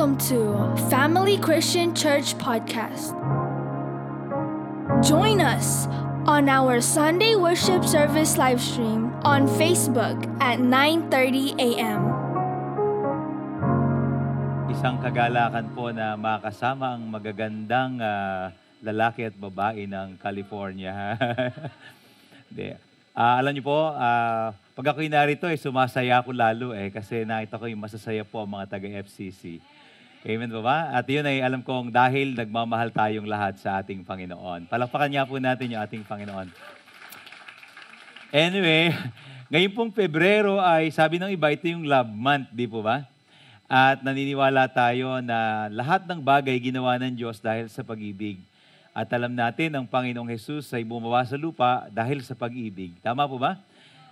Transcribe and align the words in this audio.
Welcome 0.00 0.32
to 0.32 0.72
Family 0.88 1.36
Christian 1.36 1.92
Church 1.92 2.32
Podcast. 2.40 3.12
Join 5.04 5.44
us 5.44 5.92
on 6.24 6.48
our 6.48 6.80
Sunday 6.80 7.36
worship 7.36 7.84
service 7.84 8.40
live 8.40 8.64
stream 8.64 9.12
on 9.28 9.44
Facebook 9.60 10.16
at 10.40 10.56
9:30 10.56 11.52
a.m. 11.60 12.00
Isang 14.72 15.04
kagalakan 15.04 15.68
po 15.76 15.92
na 15.92 16.16
makasama 16.16 16.96
ang 16.96 17.04
magagandang 17.04 18.00
ah, 18.00 18.56
lalaki 18.80 19.28
at 19.28 19.36
babae 19.36 19.84
ng 19.84 20.16
California. 20.16 21.12
Hindi. 22.48 22.72
Ah, 23.12 23.36
alam 23.36 23.52
niyo 23.52 23.68
po, 23.68 23.92
ah, 23.92 24.56
pag 24.72 24.96
ako'y 24.96 25.12
narito, 25.12 25.44
eh, 25.44 25.60
sumasaya 25.60 26.24
ako 26.24 26.32
lalo 26.32 26.72
eh, 26.72 26.88
kasi 26.88 27.28
nakita 27.28 27.60
ko 27.60 27.68
yung 27.68 27.84
masasaya 27.84 28.24
po 28.24 28.40
ang 28.40 28.48
mga 28.48 28.80
taga-FCC. 28.80 29.60
Amen 30.20 30.52
ba 30.52 30.60
ba? 30.60 30.78
At 30.92 31.08
yun 31.08 31.24
ay 31.24 31.40
alam 31.40 31.64
kong 31.64 31.88
dahil 31.88 32.36
nagmamahal 32.36 32.92
tayong 32.92 33.24
lahat 33.24 33.56
sa 33.56 33.80
ating 33.80 34.04
Panginoon. 34.04 34.68
Palakpakan 34.68 35.08
niya 35.08 35.24
po 35.24 35.40
natin 35.40 35.72
yung 35.72 35.80
ating 35.80 36.04
Panginoon. 36.04 36.52
Anyway, 38.28 38.92
ngayon 39.50 39.72
pong 39.72 39.88
Pebrero 39.88 40.60
ay 40.60 40.92
sabi 40.92 41.16
ng 41.16 41.32
iba, 41.32 41.48
ito 41.48 41.64
yung 41.72 41.88
love 41.88 42.12
month, 42.12 42.52
di 42.52 42.68
po 42.68 42.84
ba? 42.84 43.08
At 43.64 44.04
naniniwala 44.04 44.68
tayo 44.68 45.24
na 45.24 45.72
lahat 45.72 46.04
ng 46.04 46.20
bagay 46.20 46.60
ginawa 46.60 47.00
ng 47.00 47.16
Diyos 47.16 47.40
dahil 47.40 47.72
sa 47.72 47.80
pag-ibig. 47.80 48.44
At 48.92 49.08
alam 49.16 49.32
natin, 49.32 49.72
ang 49.72 49.88
Panginoong 49.88 50.36
Jesus 50.36 50.68
ay 50.76 50.84
bumawa 50.84 51.24
sa 51.24 51.40
lupa 51.40 51.88
dahil 51.88 52.20
sa 52.20 52.36
pag-ibig. 52.36 52.92
Tama 53.00 53.24
po 53.24 53.40
ba? 53.40 53.56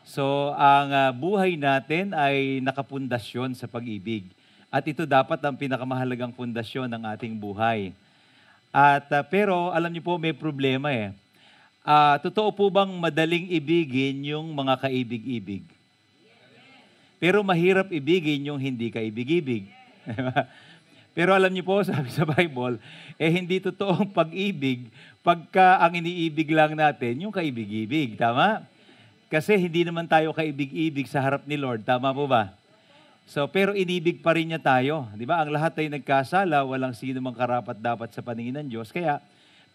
So, 0.08 0.56
ang 0.56 0.88
ah, 0.88 1.12
buhay 1.12 1.60
natin 1.60 2.16
ay 2.16 2.64
nakapundasyon 2.64 3.52
sa 3.52 3.68
pag-ibig. 3.68 4.37
At 4.68 4.84
ito 4.84 5.08
dapat 5.08 5.40
ang 5.40 5.56
pinakamahalagang 5.56 6.32
pundasyon 6.32 6.92
ng 6.92 7.02
ating 7.16 7.34
buhay. 7.36 7.96
At 8.68 9.08
ah, 9.08 9.24
pero 9.24 9.72
alam 9.72 9.88
niyo 9.88 10.04
po 10.04 10.20
may 10.20 10.36
problema 10.36 10.92
eh. 10.92 11.16
Ah, 11.80 12.20
totoo 12.20 12.52
po 12.52 12.68
bang 12.68 12.92
madaling 13.00 13.48
ibigin 13.48 14.20
yung 14.28 14.52
mga 14.52 14.76
kaibig-ibig? 14.76 15.64
Pero 17.16 17.40
mahirap 17.40 17.88
ibigin 17.88 18.44
yung 18.44 18.60
hindi 18.60 18.92
kaibig-ibig. 18.92 19.66
Pero 21.18 21.34
alam 21.34 21.50
niyo 21.50 21.66
po, 21.66 21.82
sabi 21.88 22.14
sa 22.14 22.22
Bible, 22.22 22.78
eh 23.18 23.26
hindi 23.26 23.58
totoong 23.58 24.14
pag-ibig 24.14 24.86
pagka 25.26 25.82
ang 25.82 25.98
iniibig 25.98 26.46
lang 26.54 26.78
natin 26.78 27.26
yung 27.26 27.34
kaibig-ibig. 27.34 28.14
Tama? 28.14 28.62
Kasi 29.26 29.58
hindi 29.58 29.82
naman 29.82 30.06
tayo 30.06 30.30
kaibig-ibig 30.30 31.10
sa 31.10 31.18
harap 31.18 31.42
ni 31.42 31.58
Lord. 31.58 31.82
Tama 31.82 32.14
po 32.14 32.30
ba? 32.30 32.54
So, 33.28 33.44
pero 33.44 33.76
inibig 33.76 34.24
pa 34.24 34.32
rin 34.32 34.48
niya 34.48 34.56
tayo. 34.56 35.04
Di 35.12 35.28
ba? 35.28 35.44
Ang 35.44 35.52
lahat 35.52 35.76
ay 35.76 35.92
nagkasala, 35.92 36.64
walang 36.64 36.96
sino 36.96 37.20
mang 37.20 37.36
karapat 37.36 37.76
dapat 37.76 38.08
sa 38.08 38.24
paningin 38.24 38.56
ng 38.56 38.68
Diyos. 38.72 38.88
Kaya, 38.88 39.20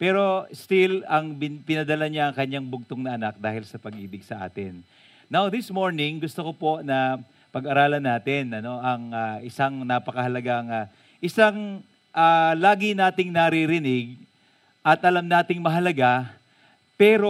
pero 0.02 0.50
still, 0.50 1.06
ang 1.06 1.38
bin- 1.38 1.62
pinadala 1.62 2.10
niya 2.10 2.34
ang 2.34 2.36
kanyang 2.36 2.66
bugtong 2.66 3.06
na 3.06 3.14
anak 3.14 3.38
dahil 3.38 3.62
sa 3.62 3.78
pag-ibig 3.78 4.26
sa 4.26 4.42
atin. 4.42 4.82
Now, 5.30 5.54
this 5.54 5.70
morning, 5.70 6.18
gusto 6.18 6.42
ko 6.50 6.52
po 6.58 6.72
na 6.82 7.22
pag-aralan 7.54 8.02
natin 8.02 8.58
ano, 8.58 8.82
ang 8.82 9.14
ah, 9.14 9.38
isang 9.46 9.86
napakahalagang, 9.86 10.74
ah, 10.74 10.86
isang 11.22 11.86
ah, 12.10 12.58
lagi 12.58 12.98
nating 12.98 13.30
naririnig 13.30 14.18
at 14.82 14.98
alam 15.06 15.30
nating 15.30 15.62
mahalaga, 15.62 16.26
pero 16.98 17.30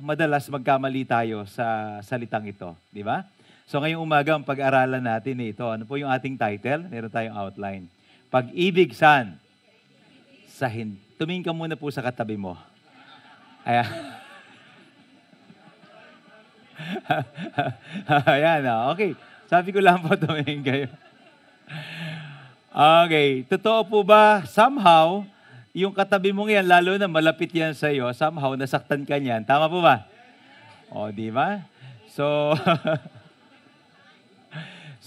madalas 0.00 0.48
magkamali 0.48 1.04
tayo 1.04 1.44
sa 1.44 2.00
salitang 2.00 2.48
ito. 2.48 2.72
Di 2.88 3.04
ba? 3.04 3.20
So 3.68 3.84
ngayong 3.84 4.00
umaga, 4.00 4.32
ang 4.32 4.48
pag-aralan 4.48 5.04
natin 5.04 5.36
eh, 5.44 5.52
ito. 5.52 5.68
Ano 5.68 5.84
po 5.84 6.00
yung 6.00 6.08
ating 6.08 6.40
title? 6.40 6.88
Meron 6.88 7.12
tayong 7.12 7.36
outline. 7.36 7.84
Pag-ibig 8.32 8.96
san? 8.96 9.36
Sa 10.48 10.72
hin- 10.72 10.96
Tumingin 11.20 11.44
ka 11.44 11.52
muna 11.52 11.76
po 11.76 11.92
sa 11.92 12.00
katabi 12.00 12.40
mo. 12.40 12.56
Ayan. 13.68 13.84
Ayan, 18.32 18.64
ah. 18.72 18.88
okay. 18.88 19.12
Sabi 19.52 19.68
ko 19.68 19.84
lang 19.84 20.00
po 20.00 20.16
tumingin 20.16 20.64
kayo. 20.64 20.88
Okay. 22.72 23.44
Totoo 23.52 23.84
po 23.84 24.00
ba, 24.00 24.48
somehow, 24.48 25.28
yung 25.76 25.92
katabi 25.92 26.32
mong 26.32 26.56
yan, 26.56 26.64
lalo 26.64 26.96
na 26.96 27.04
malapit 27.04 27.52
yan 27.52 27.76
sa 27.76 27.92
iyo, 27.92 28.08
somehow, 28.16 28.56
nasaktan 28.56 29.04
ka 29.04 29.20
niyan. 29.20 29.44
Tama 29.44 29.68
po 29.68 29.84
ba? 29.84 30.08
O, 30.88 31.12
di 31.12 31.28
ba? 31.28 31.68
So, 32.16 32.56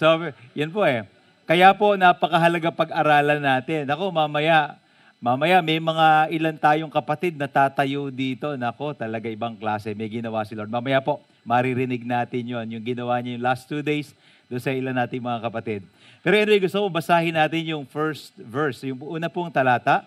so, 0.01 0.34
yan 0.57 0.73
po 0.73 0.81
eh. 0.81 1.06
Kaya 1.45 1.69
po, 1.78 1.94
napakahalaga 1.94 2.73
pag-aralan 2.73 3.38
natin. 3.38 3.85
Ako, 3.85 4.09
mamaya, 4.09 4.81
mamaya 5.22 5.62
may 5.62 5.78
mga 5.78 6.34
ilan 6.34 6.57
tayong 6.57 6.89
kapatid 6.89 7.38
na 7.38 7.45
tatayo 7.45 8.09
dito. 8.09 8.57
Nako, 8.57 8.97
talaga 8.97 9.29
ibang 9.29 9.53
klase. 9.53 9.94
May 9.94 10.09
ginawa 10.09 10.41
si 10.41 10.57
Lord. 10.57 10.73
Mamaya 10.73 10.97
po, 11.06 11.22
maririnig 11.45 12.01
natin 12.01 12.50
yon 12.50 12.66
Yung 12.73 12.85
ginawa 12.85 13.22
niya 13.22 13.38
yung 13.38 13.45
last 13.45 13.69
two 13.69 13.85
days, 13.85 14.17
doon 14.50 14.59
sa 14.59 14.73
ilan 14.73 14.97
nating 14.97 15.22
mga 15.22 15.40
kapatid. 15.47 15.81
Pero 16.25 16.35
anyway, 16.35 16.59
gusto 16.59 16.81
ko 16.81 16.91
basahin 16.91 17.38
natin 17.38 17.61
yung 17.63 17.85
first 17.85 18.35
verse, 18.35 18.84
yung 18.84 19.00
una 19.00 19.31
pong 19.31 19.53
talata. 19.53 20.03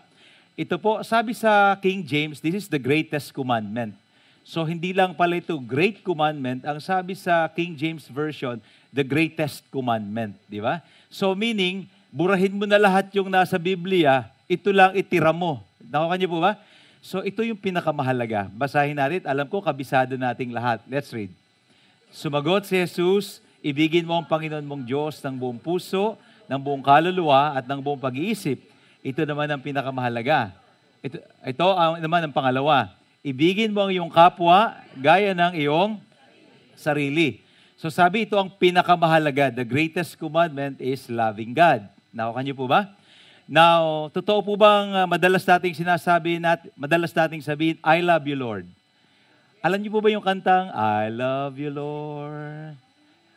Ito 0.54 0.76
po, 0.78 1.00
sabi 1.02 1.34
sa 1.34 1.74
King 1.80 2.04
James, 2.04 2.38
this 2.42 2.54
is 2.54 2.66
the 2.66 2.78
greatest 2.78 3.32
commandment. 3.32 3.96
So 4.44 4.60
hindi 4.68 4.92
lang 4.92 5.16
pala 5.16 5.40
ito 5.40 5.56
great 5.56 6.04
commandment, 6.04 6.68
ang 6.68 6.76
sabi 6.76 7.16
sa 7.16 7.48
King 7.48 7.72
James 7.72 8.04
Version, 8.12 8.60
the 8.92 9.00
greatest 9.00 9.64
commandment, 9.72 10.36
di 10.52 10.60
ba? 10.60 10.84
So 11.08 11.32
meaning, 11.32 11.88
burahin 12.12 12.52
mo 12.52 12.68
na 12.68 12.76
lahat 12.76 13.08
yung 13.16 13.32
nasa 13.32 13.56
Biblia, 13.56 14.28
ito 14.44 14.68
lang 14.68 14.92
itira 14.92 15.32
mo. 15.32 15.64
Nakuha 15.80 16.20
niyo 16.20 16.28
po 16.28 16.44
ba? 16.44 16.60
So 17.00 17.24
ito 17.24 17.40
yung 17.40 17.56
pinakamahalaga. 17.56 18.52
Basahin 18.52 19.00
natin, 19.00 19.24
alam 19.24 19.48
ko 19.48 19.64
kabisado 19.64 20.12
nating 20.20 20.52
lahat. 20.52 20.84
Let's 20.92 21.08
read. 21.08 21.32
Sumagot 22.12 22.68
si 22.68 22.76
Jesus, 22.76 23.40
ibigin 23.64 24.04
mo 24.04 24.20
ang 24.20 24.28
Panginoon 24.28 24.62
mong 24.62 24.84
Diyos 24.84 25.24
ng 25.24 25.40
buong 25.40 25.56
puso, 25.56 26.20
ng 26.44 26.60
buong 26.60 26.84
kaluluwa 26.84 27.56
at 27.56 27.64
ng 27.64 27.80
buong 27.80 27.98
pag-iisip. 27.98 28.60
Ito 29.00 29.24
naman 29.24 29.48
ang 29.48 29.64
pinakamahalaga. 29.64 30.52
Ito, 31.00 31.16
ito 31.20 31.66
ang 31.72 31.96
naman 31.96 32.28
ang 32.28 32.32
pangalawa. 32.32 32.92
Ibigin 33.24 33.72
mo 33.72 33.88
ang 33.88 33.88
iyong 33.88 34.12
kapwa 34.12 34.76
gaya 35.00 35.32
ng 35.32 35.56
iyong 35.56 35.96
sarili. 36.76 37.40
So 37.80 37.88
sabi 37.88 38.28
ito 38.28 38.36
ang 38.36 38.52
pinakamahalaga. 38.52 39.48
The 39.48 39.64
greatest 39.64 40.20
commandment 40.20 40.76
is 40.76 41.08
loving 41.08 41.56
God. 41.56 41.88
Nakuha 42.12 42.44
niyo 42.44 42.52
po 42.52 42.68
ba? 42.68 42.92
Now, 43.48 44.12
totoo 44.12 44.44
po 44.44 44.60
bang 44.60 44.92
uh, 44.92 45.08
madalas 45.08 45.40
nating 45.40 45.72
sinasabi, 45.72 46.36
nat, 46.36 46.68
madalas 46.76 47.16
nating 47.16 47.40
sabihin, 47.40 47.80
I 47.80 48.04
love 48.04 48.28
you, 48.28 48.36
Lord? 48.36 48.68
Alam 49.64 49.80
niyo 49.80 49.96
po 49.96 50.04
ba 50.04 50.12
yung 50.12 50.24
kantang, 50.24 50.68
I 50.72 51.08
love 51.08 51.56
you, 51.56 51.72
Lord? 51.72 52.76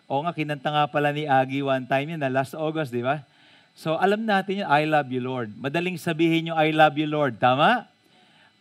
O 0.08 0.20
nga, 0.24 0.36
kinanta 0.36 0.68
nga 0.68 0.88
pala 0.92 1.16
ni 1.16 1.28
Agi 1.28 1.64
one 1.64 1.88
time 1.88 2.16
yun, 2.16 2.20
na 2.20 2.32
last 2.32 2.56
August, 2.56 2.92
di 2.92 3.04
ba? 3.04 3.24
So, 3.72 3.96
alam 3.96 4.24
natin 4.24 4.64
yun, 4.64 4.68
I 4.68 4.84
love 4.84 5.08
you, 5.12 5.24
Lord. 5.24 5.52
Madaling 5.56 5.96
sabihin 5.96 6.52
yung 6.52 6.60
I 6.60 6.76
love 6.76 6.96
you, 7.00 7.08
Lord. 7.08 7.40
Tama? 7.40 7.88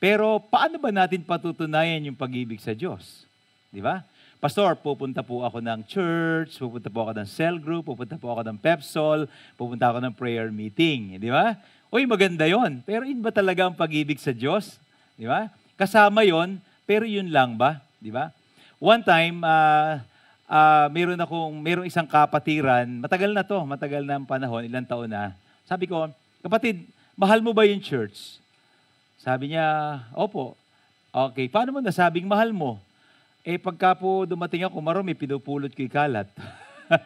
Pero, 0.07 0.39
paano 0.39 0.79
ba 0.79 0.95
natin 0.95 1.27
patutunayan 1.27 2.07
yung 2.07 2.15
pag-ibig 2.15 2.63
sa 2.63 2.71
Diyos? 2.71 3.27
Di 3.75 3.83
ba? 3.83 4.07
Pastor, 4.39 4.79
pupunta 4.79 5.19
po 5.27 5.43
ako 5.43 5.59
ng 5.59 5.83
church, 5.83 6.63
pupunta 6.63 6.87
po 6.87 7.03
ako 7.03 7.13
ng 7.19 7.27
cell 7.27 7.59
group, 7.59 7.91
pupunta 7.91 8.15
po 8.15 8.31
ako 8.31 8.47
ng 8.47 8.55
pepsol, 8.55 9.27
pupunta 9.59 9.91
ako 9.91 9.99
ng 10.07 10.15
prayer 10.15 10.55
meeting. 10.55 11.19
Di 11.19 11.27
ba? 11.27 11.59
Uy, 11.91 12.07
maganda 12.07 12.47
yon. 12.47 12.87
Pero 12.87 13.03
yun 13.03 13.19
ba 13.19 13.35
talaga 13.35 13.67
ang 13.67 13.75
pag-ibig 13.75 14.23
sa 14.23 14.31
Diyos? 14.31 14.79
Di 15.19 15.27
ba? 15.27 15.51
Kasama 15.75 16.23
yon, 16.23 16.63
pero 16.87 17.03
yun 17.03 17.27
lang 17.27 17.59
ba? 17.59 17.83
Di 17.99 18.15
ba? 18.15 18.31
One 18.79 19.03
time, 19.03 19.43
ah, 19.43 20.07
ah, 20.47 20.87
meron 20.87 21.19
akong, 21.19 21.59
meron 21.59 21.83
isang 21.83 22.07
kapatiran, 22.07 22.87
matagal 23.03 23.35
na 23.35 23.43
to, 23.43 23.59
matagal 23.67 24.07
na 24.07 24.23
ang 24.23 24.27
panahon, 24.31 24.71
ilang 24.71 24.87
taon 24.87 25.11
na. 25.11 25.35
Sabi 25.67 25.91
ko, 25.91 26.07
kapatid, 26.47 26.87
mahal 27.19 27.43
mo 27.43 27.51
ba 27.51 27.67
yung 27.67 27.83
church? 27.83 28.46
Sabi 29.21 29.53
niya, 29.53 30.01
opo. 30.13 30.57
Okay, 31.13 31.49
paano 31.49 31.73
mo 31.73 31.81
nasabing 31.81 32.29
mahal 32.29 32.53
mo? 32.53 32.77
Eh, 33.47 33.57
pagka 33.57 33.97
po 33.97 34.27
dumating 34.29 34.67
ako, 34.67 34.83
marami, 34.83 35.15
pinupulot 35.17 35.73
ko 35.73 35.81
yung 35.81 35.95
kalat. 35.95 36.29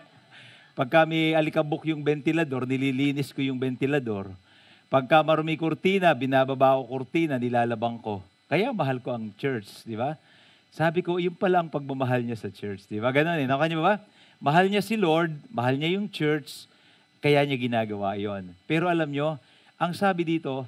pagka 0.79 1.05
may 1.07 1.37
alikabok 1.37 1.87
yung 1.87 2.01
ventilador, 2.01 2.67
nililinis 2.67 3.31
ko 3.31 3.45
yung 3.45 3.61
ventilador. 3.61 4.33
Pagka 4.91 5.23
marumi 5.23 5.55
kurtina, 5.55 6.11
binababa 6.17 6.81
ko 6.81 6.91
kurtina, 6.91 7.39
nilalabang 7.39 8.03
ko. 8.03 8.25
Kaya 8.51 8.75
mahal 8.75 8.99
ko 8.99 9.15
ang 9.15 9.31
church, 9.39 9.87
di 9.87 9.95
ba? 9.95 10.19
Sabi 10.75 11.06
ko, 11.06 11.23
yun 11.23 11.35
pala 11.39 11.63
ang 11.63 11.71
pagmamahal 11.71 12.27
niya 12.27 12.35
sa 12.35 12.51
church. 12.51 12.91
Di 12.91 12.99
ba? 12.99 13.15
Ganon 13.15 13.39
eh. 13.39 13.47
Nakanya 13.47 13.79
ba? 13.79 13.95
Mahal 14.43 14.67
niya 14.67 14.83
si 14.83 14.99
Lord, 14.99 15.31
mahal 15.55 15.79
niya 15.79 15.95
yung 15.95 16.11
church, 16.11 16.67
kaya 17.21 17.45
niya 17.45 17.61
ginagawa 17.61 18.17
yon. 18.17 18.51
Pero 18.65 18.89
alam 18.89 19.13
nyo, 19.13 19.37
ang 19.77 19.93
sabi 19.93 20.25
dito, 20.25 20.65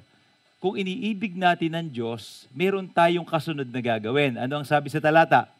kung 0.63 0.79
iniibig 0.79 1.35
natin 1.35 1.75
ng 1.75 1.87
Diyos, 1.91 2.47
meron 2.55 2.87
tayong 2.87 3.27
kasunod 3.27 3.67
na 3.67 3.83
gagawin. 3.83 4.39
Ano 4.39 4.63
ang 4.63 4.63
sabi 4.63 4.87
sa 4.87 5.03
talata? 5.03 5.51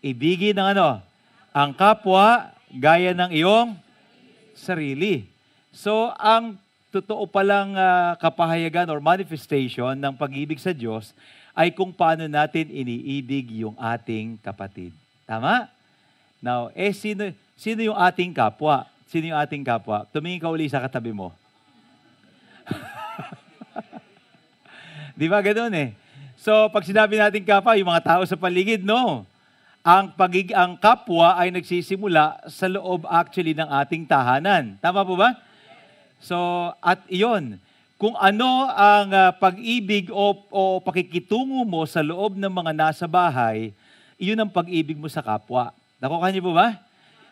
Ibigin 0.00 0.56
ng 0.56 0.72
ano? 0.72 1.04
Ang 1.52 1.76
kapwa 1.76 2.56
gaya 2.72 3.12
ng 3.12 3.36
iyong 3.36 3.76
sarili. 4.56 5.28
So, 5.76 6.08
ang 6.16 6.56
totoo 6.88 7.28
palang 7.28 7.76
uh, 7.76 8.16
kapahayagan 8.16 8.88
or 8.88 8.96
manifestation 8.96 9.92
ng 9.92 10.16
pag-ibig 10.16 10.56
sa 10.56 10.72
Diyos 10.72 11.12
ay 11.52 11.68
kung 11.68 11.92
paano 11.92 12.24
natin 12.24 12.72
iniibig 12.72 13.60
yung 13.60 13.76
ating 13.76 14.40
kapatid. 14.40 14.96
Tama? 15.28 15.68
Now, 16.40 16.72
eh, 16.72 16.96
sino, 16.96 17.28
sino 17.60 17.84
yung 17.84 17.98
ating 18.00 18.32
kapwa? 18.32 18.88
Sino 19.04 19.36
yung 19.36 19.40
ating 19.44 19.68
kapwa? 19.68 20.08
Tumingin 20.08 20.40
ka 20.40 20.48
uli 20.48 20.64
sa 20.64 20.80
katabi 20.80 21.12
mo. 21.12 21.36
Di 25.16 25.32
ba 25.32 25.40
ganoon 25.40 25.72
eh? 25.72 25.88
So, 26.36 26.68
pag 26.68 26.84
sinabi 26.84 27.16
natin 27.16 27.40
kapwa, 27.40 27.72
yung 27.72 27.88
mga 27.88 28.04
tao 28.04 28.22
sa 28.28 28.36
paligid, 28.36 28.84
no. 28.84 29.24
Ang, 29.80 30.12
pagig 30.12 30.52
ang 30.52 30.76
kapwa 30.76 31.32
ay 31.40 31.48
nagsisimula 31.48 32.44
sa 32.52 32.68
loob 32.68 33.08
actually 33.08 33.56
ng 33.56 33.64
ating 33.80 34.04
tahanan. 34.04 34.76
Tama 34.76 35.08
po 35.08 35.16
ba? 35.16 35.32
So, 36.20 36.36
at 36.84 37.00
iyon, 37.08 37.56
kung 37.96 38.12
ano 38.20 38.68
ang 38.68 39.08
uh, 39.08 39.32
pag-ibig 39.32 40.12
o, 40.12 40.36
o 40.52 40.84
pakikitungo 40.84 41.64
mo 41.64 41.88
sa 41.88 42.04
loob 42.04 42.36
ng 42.36 42.52
mga 42.52 42.72
nasa 42.76 43.08
bahay, 43.08 43.72
iyon 44.20 44.36
ang 44.36 44.52
pag-ibig 44.52 45.00
mo 45.00 45.08
sa 45.08 45.24
kapwa. 45.24 45.72
Nakuha 45.96 46.28
niyo 46.28 46.44
po 46.44 46.52
ba? 46.52 46.76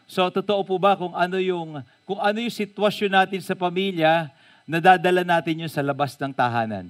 So, 0.08 0.32
totoo 0.32 0.64
po 0.64 0.80
ba 0.80 0.96
kung 0.96 1.12
ano 1.12 1.36
yung, 1.36 1.84
kung 2.08 2.16
ano 2.16 2.40
yung 2.40 2.54
sitwasyon 2.54 3.12
natin 3.12 3.44
sa 3.44 3.52
pamilya, 3.52 4.32
nadadala 4.64 5.20
natin 5.20 5.68
yun 5.68 5.72
sa 5.72 5.84
labas 5.84 6.16
ng 6.16 6.32
tahanan. 6.32 6.88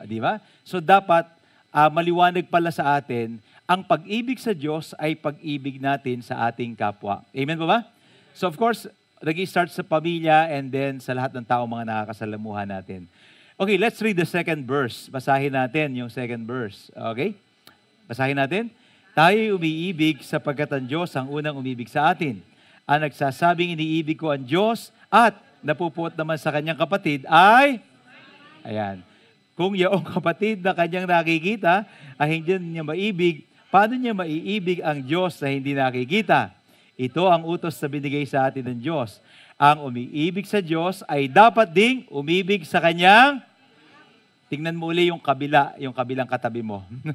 Ah, 0.00 0.08
di 0.08 0.16
ba? 0.16 0.40
So, 0.64 0.80
dapat 0.80 1.28
uh, 1.68 1.92
maliwanag 1.92 2.48
pala 2.48 2.72
sa 2.72 2.96
atin, 2.96 3.36
ang 3.68 3.84
pag-ibig 3.84 4.40
sa 4.40 4.56
Diyos 4.56 4.96
ay 4.96 5.12
pag-ibig 5.12 5.76
natin 5.76 6.24
sa 6.24 6.48
ating 6.48 6.72
kapwa. 6.72 7.20
Amen 7.36 7.60
po 7.60 7.68
ba? 7.68 7.84
So, 8.32 8.48
of 8.48 8.56
course, 8.56 8.88
nag-start 9.20 9.68
sa 9.68 9.84
pamilya 9.84 10.48
and 10.48 10.72
then 10.72 10.96
sa 11.04 11.12
lahat 11.12 11.36
ng 11.36 11.44
tao 11.44 11.68
mga 11.68 11.84
nakakasalamuhan 11.84 12.64
natin. 12.64 13.04
Okay, 13.60 13.76
let's 13.76 14.00
read 14.00 14.16
the 14.16 14.24
second 14.24 14.64
verse. 14.64 15.12
Basahin 15.12 15.52
natin 15.52 15.92
yung 15.92 16.08
second 16.08 16.48
verse. 16.48 16.88
Okay? 17.12 17.36
Basahin 18.08 18.40
natin. 18.40 18.72
Tayo'y 19.12 19.52
umiibig 19.52 20.24
sapagkat 20.24 20.72
ang 20.72 20.88
Diyos 20.88 21.12
ang 21.12 21.28
unang 21.28 21.60
umibig 21.60 21.92
sa 21.92 22.08
atin. 22.08 22.40
Ang 22.88 23.04
nagsasabing 23.04 23.76
iniibig 23.76 24.16
ko 24.16 24.32
ang 24.32 24.40
Diyos 24.40 24.88
at 25.12 25.36
napupuot 25.60 26.16
naman 26.16 26.40
sa 26.40 26.48
kanyang 26.48 26.80
kapatid 26.80 27.28
ay, 27.28 27.84
ayan, 28.64 29.04
kung 29.60 29.76
yaong 29.76 30.08
kapatid 30.16 30.64
na 30.64 30.72
kanyang 30.72 31.04
nakikita 31.04 31.84
ay 32.16 32.40
hindi 32.40 32.56
niya 32.56 32.80
maibig, 32.80 33.44
paano 33.68 33.92
niya 33.92 34.16
maiibig 34.16 34.80
ang 34.80 35.04
Diyos 35.04 35.36
na 35.36 35.52
hindi 35.52 35.76
nakikita? 35.76 36.56
Ito 36.96 37.28
ang 37.28 37.44
utos 37.44 37.76
na 37.76 37.92
binigay 37.92 38.24
sa 38.24 38.48
atin 38.48 38.72
ng 38.72 38.80
Diyos. 38.80 39.20
Ang 39.60 39.92
umiibig 39.92 40.48
sa 40.48 40.64
Diyos 40.64 41.04
ay 41.04 41.28
dapat 41.28 41.76
ding 41.76 42.08
umibig 42.08 42.64
sa 42.64 42.80
kanyang 42.80 43.44
Tingnan 44.50 44.74
mo 44.74 44.90
uli 44.90 45.12
yung 45.12 45.22
kabila, 45.22 45.78
yung 45.78 45.94
kabilang 45.94 46.26
katabi 46.26 46.58
mo. 46.58 46.82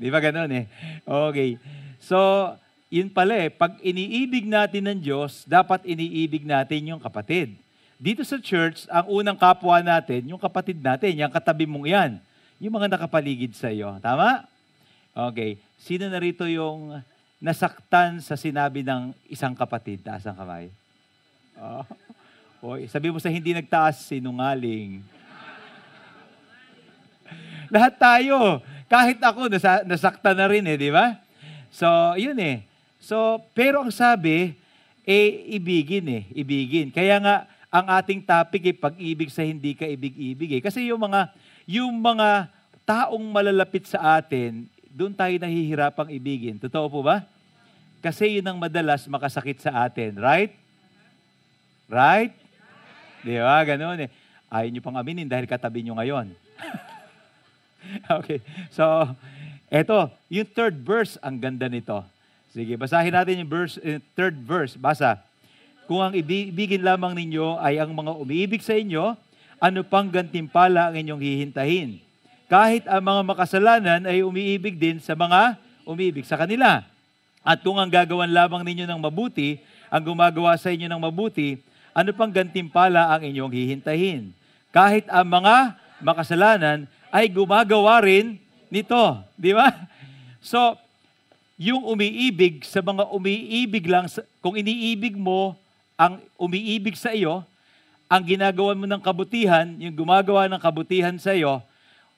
Di 0.00 0.08
ba 0.08 0.16
ganun 0.16 0.48
eh? 0.48 0.64
Okay. 1.04 1.60
So, 2.00 2.16
yun 2.88 3.12
pala 3.12 3.36
eh, 3.36 3.52
pag 3.52 3.76
iniibig 3.84 4.48
natin 4.48 4.88
ng 4.88 5.04
Diyos, 5.04 5.44
dapat 5.44 5.84
iniibig 5.84 6.48
natin 6.48 6.96
yung 6.96 7.04
kapatid. 7.04 7.52
Dito 7.98 8.26
sa 8.26 8.36
church, 8.42 8.90
ang 8.90 9.06
unang 9.06 9.38
kapwa 9.38 9.78
natin, 9.78 10.26
yung 10.26 10.40
kapatid 10.40 10.78
natin, 10.82 11.14
yung 11.14 11.30
katabi 11.30 11.64
mong 11.64 11.86
yan. 11.86 12.10
Yung 12.58 12.74
mga 12.74 12.98
nakapaligid 12.98 13.54
sa 13.54 13.70
iyo. 13.70 13.94
Tama? 14.02 14.46
Okay. 15.14 15.62
Sino 15.78 16.10
na 16.10 16.18
rito 16.18 16.42
yung 16.48 16.98
nasaktan 17.38 18.18
sa 18.18 18.34
sinabi 18.34 18.82
ng 18.82 19.14
isang 19.30 19.54
kapatid? 19.54 20.02
Taas 20.02 20.26
ang 20.26 20.34
kamay. 20.34 20.72
Oh. 21.54 21.86
Oy, 22.64 22.88
sabi 22.90 23.12
mo 23.12 23.20
sa 23.20 23.28
hindi 23.30 23.52
nagtaas, 23.52 24.08
sinungaling. 24.10 25.04
Lahat 27.74 27.94
tayo. 27.94 28.64
Kahit 28.88 29.20
ako, 29.20 29.52
nasa, 29.52 29.84
nasakta 29.84 30.32
na 30.32 30.48
rin 30.48 30.64
eh, 30.66 30.74
di 30.80 30.88
ba? 30.90 31.20
So, 31.68 31.86
yun 32.16 32.38
eh. 32.40 32.64
So, 32.98 33.44
pero 33.52 33.84
ang 33.84 33.92
sabi, 33.92 34.56
eh, 35.04 35.28
ibigin 35.52 36.08
eh, 36.08 36.22
ibigin. 36.32 36.88
Kaya 36.88 37.20
nga, 37.20 37.36
ang 37.74 37.90
ating 37.98 38.22
topic 38.22 38.62
eh, 38.70 38.76
pag-ibig 38.78 39.34
sa 39.34 39.42
hindi 39.42 39.74
ka 39.74 39.82
ibig-ibig 39.82 40.50
eh. 40.54 40.62
Kasi 40.62 40.86
yung 40.94 41.02
mga, 41.02 41.34
yung 41.66 41.90
mga 41.98 42.46
taong 42.86 43.26
malalapit 43.34 43.90
sa 43.90 44.14
atin, 44.14 44.70
doon 44.94 45.10
tayo 45.10 45.34
nahihirapang 45.42 46.06
ibigin. 46.14 46.54
Totoo 46.54 46.86
po 46.86 47.02
ba? 47.02 47.26
Kasi 47.98 48.38
yun 48.38 48.46
ang 48.46 48.62
madalas 48.62 49.10
makasakit 49.10 49.58
sa 49.58 49.82
atin. 49.82 50.14
Right? 50.14 50.54
Right? 51.90 52.30
Di 53.26 53.42
ba? 53.42 53.58
Ganun 53.66 54.06
eh. 54.06 54.10
Ayaw 54.54 54.70
nyo 54.70 54.78
pang 54.78 54.94
aminin 54.94 55.26
dahil 55.26 55.50
katabi 55.50 55.82
nyo 55.82 55.98
ngayon. 55.98 56.30
okay. 58.22 58.38
So, 58.70 58.86
eto, 59.66 60.14
yung 60.30 60.46
third 60.46 60.78
verse, 60.78 61.18
ang 61.18 61.42
ganda 61.42 61.66
nito. 61.66 62.06
Sige, 62.54 62.78
basahin 62.78 63.10
natin 63.10 63.42
yung 63.42 63.50
verse, 63.50 63.82
yung 63.82 63.98
eh, 63.98 64.06
third 64.14 64.38
verse. 64.46 64.78
Basa. 64.78 65.18
Kung 65.84 66.00
ang 66.00 66.16
ibigin 66.16 66.80
lamang 66.80 67.12
ninyo 67.12 67.60
ay 67.60 67.76
ang 67.76 67.92
mga 67.92 68.16
umiibig 68.16 68.64
sa 68.64 68.72
inyo, 68.72 69.12
ano 69.60 69.80
pang 69.84 70.08
gantimpala 70.08 70.88
ang 70.88 70.96
inyong 70.96 71.20
hihintahin? 71.20 72.00
Kahit 72.48 72.88
ang 72.88 73.04
mga 73.04 73.20
makasalanan 73.24 74.00
ay 74.08 74.24
umiibig 74.24 74.80
din 74.80 74.96
sa 75.00 75.12
mga 75.12 75.60
umiibig 75.84 76.24
sa 76.24 76.40
kanila. 76.40 76.84
At 77.44 77.60
kung 77.60 77.76
ang 77.76 77.92
gagawan 77.92 78.32
lamang 78.32 78.64
ninyo 78.64 78.88
ng 78.88 79.00
mabuti, 79.00 79.60
ang 79.92 80.00
gumagawa 80.00 80.56
sa 80.56 80.72
inyo 80.72 80.88
ng 80.88 81.00
mabuti, 81.00 81.60
ano 81.92 82.10
pang 82.16 82.32
gantimpala 82.32 83.12
ang 83.12 83.20
inyong 83.20 83.52
hihintahin? 83.52 84.32
Kahit 84.72 85.04
ang 85.12 85.28
mga 85.28 85.76
makasalanan 86.00 86.88
ay 87.12 87.28
gumagawa 87.28 88.00
rin 88.02 88.40
nito. 88.72 89.20
Di 89.36 89.52
ba? 89.52 89.70
So, 90.44 90.76
yung 91.56 91.86
umiibig 91.86 92.66
sa 92.66 92.82
mga 92.82 93.08
umiibig 93.12 93.86
lang, 93.86 94.10
kung 94.42 94.58
iniibig 94.58 95.14
mo 95.14 95.54
ang 95.94 96.22
umiibig 96.34 96.98
sa 96.98 97.14
iyo, 97.14 97.46
ang 98.10 98.22
ginagawa 98.22 98.74
mo 98.74 98.86
ng 98.86 99.02
kabutihan, 99.02 99.66
yung 99.78 99.94
gumagawa 99.94 100.46
ng 100.50 100.60
kabutihan 100.60 101.14
sa 101.18 101.34
iyo, 101.34 101.62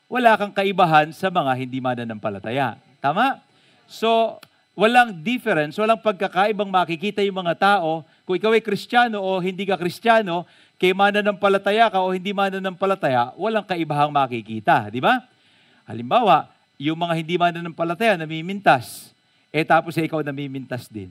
wala 0.07 0.39
kang 0.39 0.55
kaibahan 0.55 1.11
sa 1.13 1.29
mga 1.29 1.53
hindi 1.57 1.79
mananampalataya. 1.83 2.79
Tama? 3.01 3.43
So, 3.87 4.39
walang 4.77 5.25
difference, 5.25 5.79
walang 5.81 6.01
pagkakaibang 6.01 6.69
makikita 6.69 7.25
yung 7.25 7.43
mga 7.43 7.55
tao 7.57 8.05
kung 8.27 8.37
ikaw 8.37 8.53
ay 8.53 8.63
kristyano 8.63 9.23
o 9.23 9.39
hindi 9.39 9.63
ka 9.63 9.79
kristyano, 9.79 10.45
kay 10.77 10.93
mananampalataya 10.93 11.89
ka 11.89 12.03
o 12.03 12.13
hindi 12.13 12.35
mananampalataya, 12.37 13.33
walang 13.39 13.65
kaibahang 13.65 14.13
makikita. 14.13 14.93
Di 14.93 15.01
ba? 15.01 15.25
Halimbawa, 15.89 16.51
yung 16.77 16.99
mga 16.99 17.15
hindi 17.17 17.35
mananampalataya 17.39 18.21
namimintas, 18.21 19.15
eh 19.55 19.65
tapos 19.65 19.97
eh, 19.97 20.05
ikaw 20.05 20.21
namimintas 20.21 20.91
din. 20.91 21.09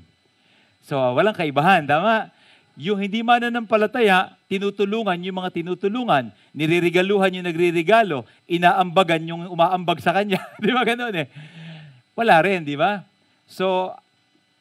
So, 0.85 0.99
walang 1.17 1.33
kaibahan. 1.33 1.87
Tama? 1.87 2.29
Yung 2.75 2.99
hindi 2.99 3.23
mananampalataya, 3.23 4.35
tinutulungan 4.51 5.15
yung 5.23 5.39
mga 5.39 5.51
tinutulungan. 5.55 6.31
Niririgaluhan 6.51 7.39
yung 7.39 7.47
nagririgalo. 7.47 8.27
Inaambagan 8.51 9.23
yung 9.23 9.41
umaambag 9.47 10.03
sa 10.03 10.11
kanya. 10.11 10.43
di 10.63 10.75
ba 10.75 10.83
ganun 10.83 11.15
eh? 11.15 11.27
Wala 12.15 12.43
rin, 12.43 12.67
di 12.67 12.75
ba? 12.75 13.03
So, 13.47 13.95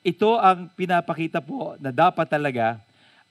ito 0.07 0.39
ang 0.39 0.71
pinapakita 0.79 1.43
po 1.43 1.75
na 1.83 1.91
dapat 1.91 2.29
talaga 2.31 2.79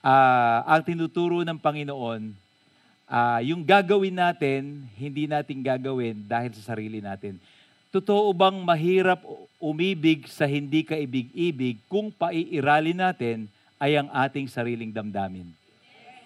uh, 0.03 0.59
ang 0.67 0.81
tinuturo 0.83 1.41
ng 1.47 1.57
Panginoon, 1.57 2.21
uh, 3.07 3.39
yung 3.45 3.63
gagawin 3.63 4.19
natin, 4.19 4.83
hindi 4.99 5.25
natin 5.25 5.63
gagawin 5.63 6.27
dahil 6.27 6.51
sa 6.59 6.75
sarili 6.75 6.99
natin. 6.99 7.39
Totoo 7.93 8.33
bang 8.33 8.57
mahirap 8.57 9.21
umibig 9.61 10.25
sa 10.27 10.49
hindi 10.49 10.81
ka 10.81 10.97
ibig-ibig 10.97 11.77
kung 11.85 12.09
paiirali 12.09 12.91
natin 12.91 13.45
ay 13.83 13.99
ang 13.99 14.07
ating 14.07 14.47
sariling 14.47 14.95
damdamin? 14.95 15.51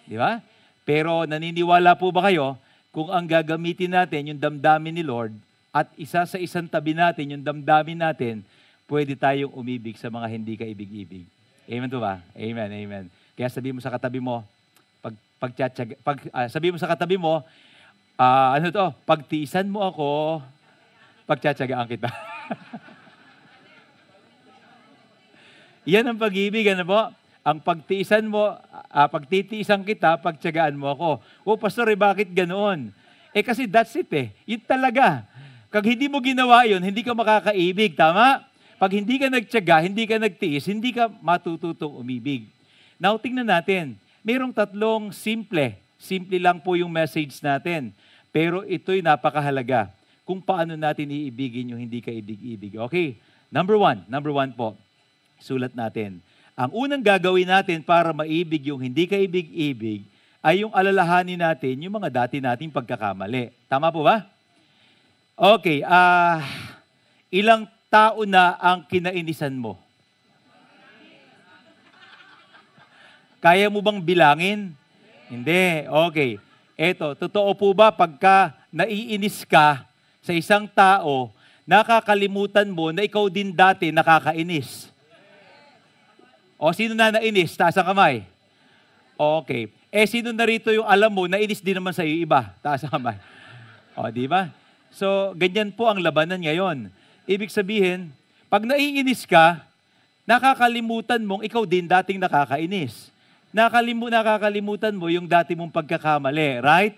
Di 0.05 0.13
ba? 0.13 0.37
Pero 0.85 1.25
naniniwala 1.25 1.97
po 1.97 2.13
ba 2.13 2.29
kayo 2.29 2.53
kung 2.93 3.09
ang 3.09 3.25
gagamitin 3.25 3.97
natin 3.97 4.29
yung 4.29 4.37
damdamin 4.37 4.93
ni 4.93 5.01
Lord 5.01 5.33
at 5.73 5.89
isa 5.97 6.21
sa 6.29 6.37
isang 6.37 6.69
tabi 6.69 6.93
natin 6.93 7.33
yung 7.33 7.41
damdamin 7.41 7.97
natin, 7.97 8.45
pwede 8.85 9.17
tayong 9.17 9.51
umibig 9.57 9.97
sa 9.97 10.13
mga 10.13 10.27
hindi 10.29 10.53
ka 10.53 10.65
ibig-ibig. 10.69 11.25
Amen 11.67 11.89
to 11.89 11.99
ba? 11.99 12.21
Amen, 12.37 12.69
amen. 12.71 13.05
Kaya 13.35 13.49
sabi 13.51 13.75
mo 13.75 13.81
sa 13.83 13.91
katabi 13.91 14.21
mo, 14.23 14.45
pag, 15.03 15.13
pag, 15.37 15.51
pag 16.01 16.17
uh, 16.31 16.47
sabi 16.47 16.71
mo 16.71 16.77
sa 16.79 16.89
katabi 16.89 17.19
mo, 17.19 17.43
uh, 18.17 18.49
ano 18.57 18.71
to, 18.71 18.87
pagtiisan 19.05 19.69
mo 19.69 19.83
ako, 19.85 20.41
pagtsatsagaan 21.27 21.89
kita. 21.91 22.09
Yan 25.91 26.07
ang 26.07 26.19
pag-ibig, 26.19 26.67
ano 26.71 26.83
po? 26.83 27.13
Ang 27.47 27.63
pagtiisan 27.63 28.27
mo, 28.27 28.59
uh, 28.59 29.07
pagtitiisan 29.07 29.87
kita, 29.87 30.19
pagtsagaan 30.19 30.75
mo 30.75 30.91
ako. 30.91 31.23
O, 31.47 31.55
pastor, 31.55 31.87
eh, 31.87 31.95
bakit 31.95 32.27
ganoon? 32.35 32.91
Eh, 33.31 33.39
kasi 33.39 33.63
that's 33.63 33.95
it 33.95 34.11
eh. 34.11 34.35
Yun 34.43 34.59
talaga. 34.67 35.23
Kag 35.71 35.87
hindi 35.87 36.11
mo 36.11 36.19
ginawa 36.19 36.67
yun, 36.67 36.83
hindi 36.83 37.07
ka 37.07 37.15
makakaibig, 37.15 37.95
tama? 37.95 38.43
Pag 38.75 38.99
hindi 38.99 39.15
ka 39.15 39.31
nagtyaga, 39.31 39.79
hindi 39.79 40.03
ka 40.03 40.19
nagtiis, 40.19 40.67
hindi 40.67 40.91
ka 40.91 41.07
matututong 41.23 41.95
umibig. 41.95 42.51
Now, 42.99 43.15
tingnan 43.15 43.47
natin. 43.47 43.95
Mayroong 44.27 44.51
tatlong 44.51 45.15
simple. 45.15 45.71
Simple 45.95 46.43
lang 46.43 46.59
po 46.59 46.75
yung 46.75 46.91
message 46.91 47.39
natin. 47.39 47.95
Pero 48.27 48.67
ito'y 48.67 48.99
napakahalaga 48.99 49.87
kung 50.27 50.43
paano 50.43 50.75
natin 50.75 51.07
iibigin 51.07 51.71
yung 51.71 51.79
hindi 51.79 52.03
ka 52.03 52.11
ibig-ibig. 52.11 52.75
Okay, 52.91 53.15
number 53.47 53.79
one. 53.79 54.03
Number 54.11 54.35
one 54.35 54.51
po. 54.51 54.75
Sulat 55.39 55.71
natin. 55.71 56.19
Ang 56.57 56.73
unang 56.73 57.05
gagawin 57.05 57.45
natin 57.45 57.85
para 57.85 58.09
maibig 58.09 58.65
yung 58.73 58.81
hindi 58.81 59.05
ka 59.05 59.13
ibig-ibig 59.13 60.09
ay 60.41 60.65
yung 60.65 60.73
alalahanin 60.73 61.37
natin 61.37 61.85
yung 61.85 62.01
mga 62.01 62.25
dati 62.25 62.41
nating 62.41 62.73
pagkakamali. 62.73 63.53
Tama 63.69 63.93
po 63.93 64.01
ba? 64.01 64.25
Okay, 65.37 65.85
ah 65.85 66.41
ilang 67.29 67.69
tao 67.93 68.25
na 68.25 68.57
ang 68.57 68.81
kinainisan 68.89 69.53
mo? 69.53 69.77
Kaya 73.37 73.69
mo 73.69 73.77
bang 73.85 74.01
bilangin? 74.01 74.73
Hindi. 75.29 75.85
Okay. 75.85 76.41
Eto, 76.73 77.13
totoo 77.13 77.53
po 77.53 77.69
ba 77.77 77.93
pagka 77.93 78.57
naiinis 78.73 79.45
ka 79.45 79.85
sa 80.25 80.33
isang 80.33 80.65
tao, 80.65 81.29
nakakalimutan 81.69 82.65
mo 82.65 82.89
na 82.89 83.05
ikaw 83.05 83.29
din 83.29 83.53
dati 83.53 83.93
nakakainis? 83.93 84.96
O 86.57 86.73
sino 86.73 86.97
na 86.97 87.13
nainis? 87.13 87.53
Taas 87.53 87.77
ang 87.77 87.85
kamay. 87.85 88.25
Okay. 89.17 89.69
Eh, 89.93 90.05
sino 90.09 90.33
na 90.33 90.45
rito 90.45 90.73
yung 90.73 90.85
alam 90.85 91.13
mo, 91.13 91.29
nainis 91.29 91.61
din 91.61 91.77
naman 91.77 91.93
sa 91.93 92.01
iyo 92.01 92.25
iba? 92.25 92.53
Taas 92.65 92.81
ang 92.81 92.93
kamay. 92.97 93.17
O, 93.93 94.09
di 94.09 94.25
ba? 94.25 94.49
So, 94.89 95.37
ganyan 95.37 95.69
po 95.69 95.85
ang 95.85 96.01
labanan 96.01 96.41
ngayon. 96.41 96.89
Ibig 97.29 97.53
sabihin, 97.53 98.09
pag 98.49 98.65
naiinis 98.65 99.29
ka, 99.29 99.61
nakakalimutan 100.25 101.21
mong 101.21 101.45
ikaw 101.45 101.61
din 101.65 101.85
dating 101.85 102.17
nakakainis. 102.17 103.13
Nakalimu, 103.53 104.09
nakakalimutan 104.09 104.97
mo 104.97 105.13
yung 105.13 105.29
dati 105.29 105.53
mong 105.53 105.71
pagkakamali, 105.71 106.61
right? 106.61 106.97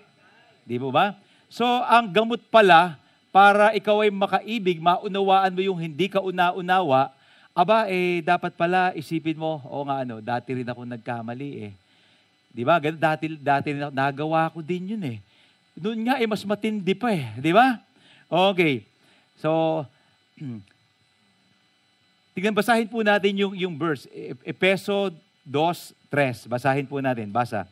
Di 0.64 0.80
mo 0.80 0.88
ba? 0.88 1.16
So, 1.52 1.64
ang 1.66 2.08
gamot 2.08 2.40
pala 2.48 2.96
para 3.30 3.76
ikaw 3.76 4.02
ay 4.02 4.10
makaibig, 4.10 4.82
maunawaan 4.82 5.54
mo 5.54 5.60
yung 5.62 5.78
hindi 5.78 6.10
ka 6.10 6.18
una-unawa, 6.18 7.12
aba, 7.54 7.90
eh, 7.90 8.22
dapat 8.22 8.54
pala 8.54 8.94
isipin 8.94 9.38
mo, 9.38 9.58
o 9.66 9.82
nga 9.86 10.06
ano, 10.06 10.22
dati 10.22 10.54
rin 10.54 10.68
ako 10.68 10.86
nagkamali 10.86 11.50
eh. 11.66 11.72
Di 12.50 12.62
ba? 12.66 12.82
Dati, 12.82 13.38
dati 13.38 13.66
rin 13.74 13.82
ako, 13.86 13.92
nagawa 13.94 14.50
ko 14.50 14.58
din 14.62 14.94
yun 14.96 15.04
eh. 15.06 15.18
Noon 15.78 16.02
nga 16.06 16.18
eh, 16.18 16.26
mas 16.26 16.42
matindi 16.42 16.94
pa 16.94 17.14
eh. 17.14 17.30
Di 17.38 17.54
ba? 17.54 17.78
Okay. 18.26 18.86
So, 19.38 19.82
tignan, 22.34 22.54
basahin 22.54 22.90
po 22.90 23.02
natin 23.02 23.38
yung, 23.38 23.54
yung 23.54 23.74
verse. 23.78 24.06
E- 24.10 24.34
Epeso 24.46 25.14
2.3. 25.46 26.50
Basahin 26.50 26.86
po 26.86 26.98
natin. 26.98 27.30
Basa. 27.30 27.66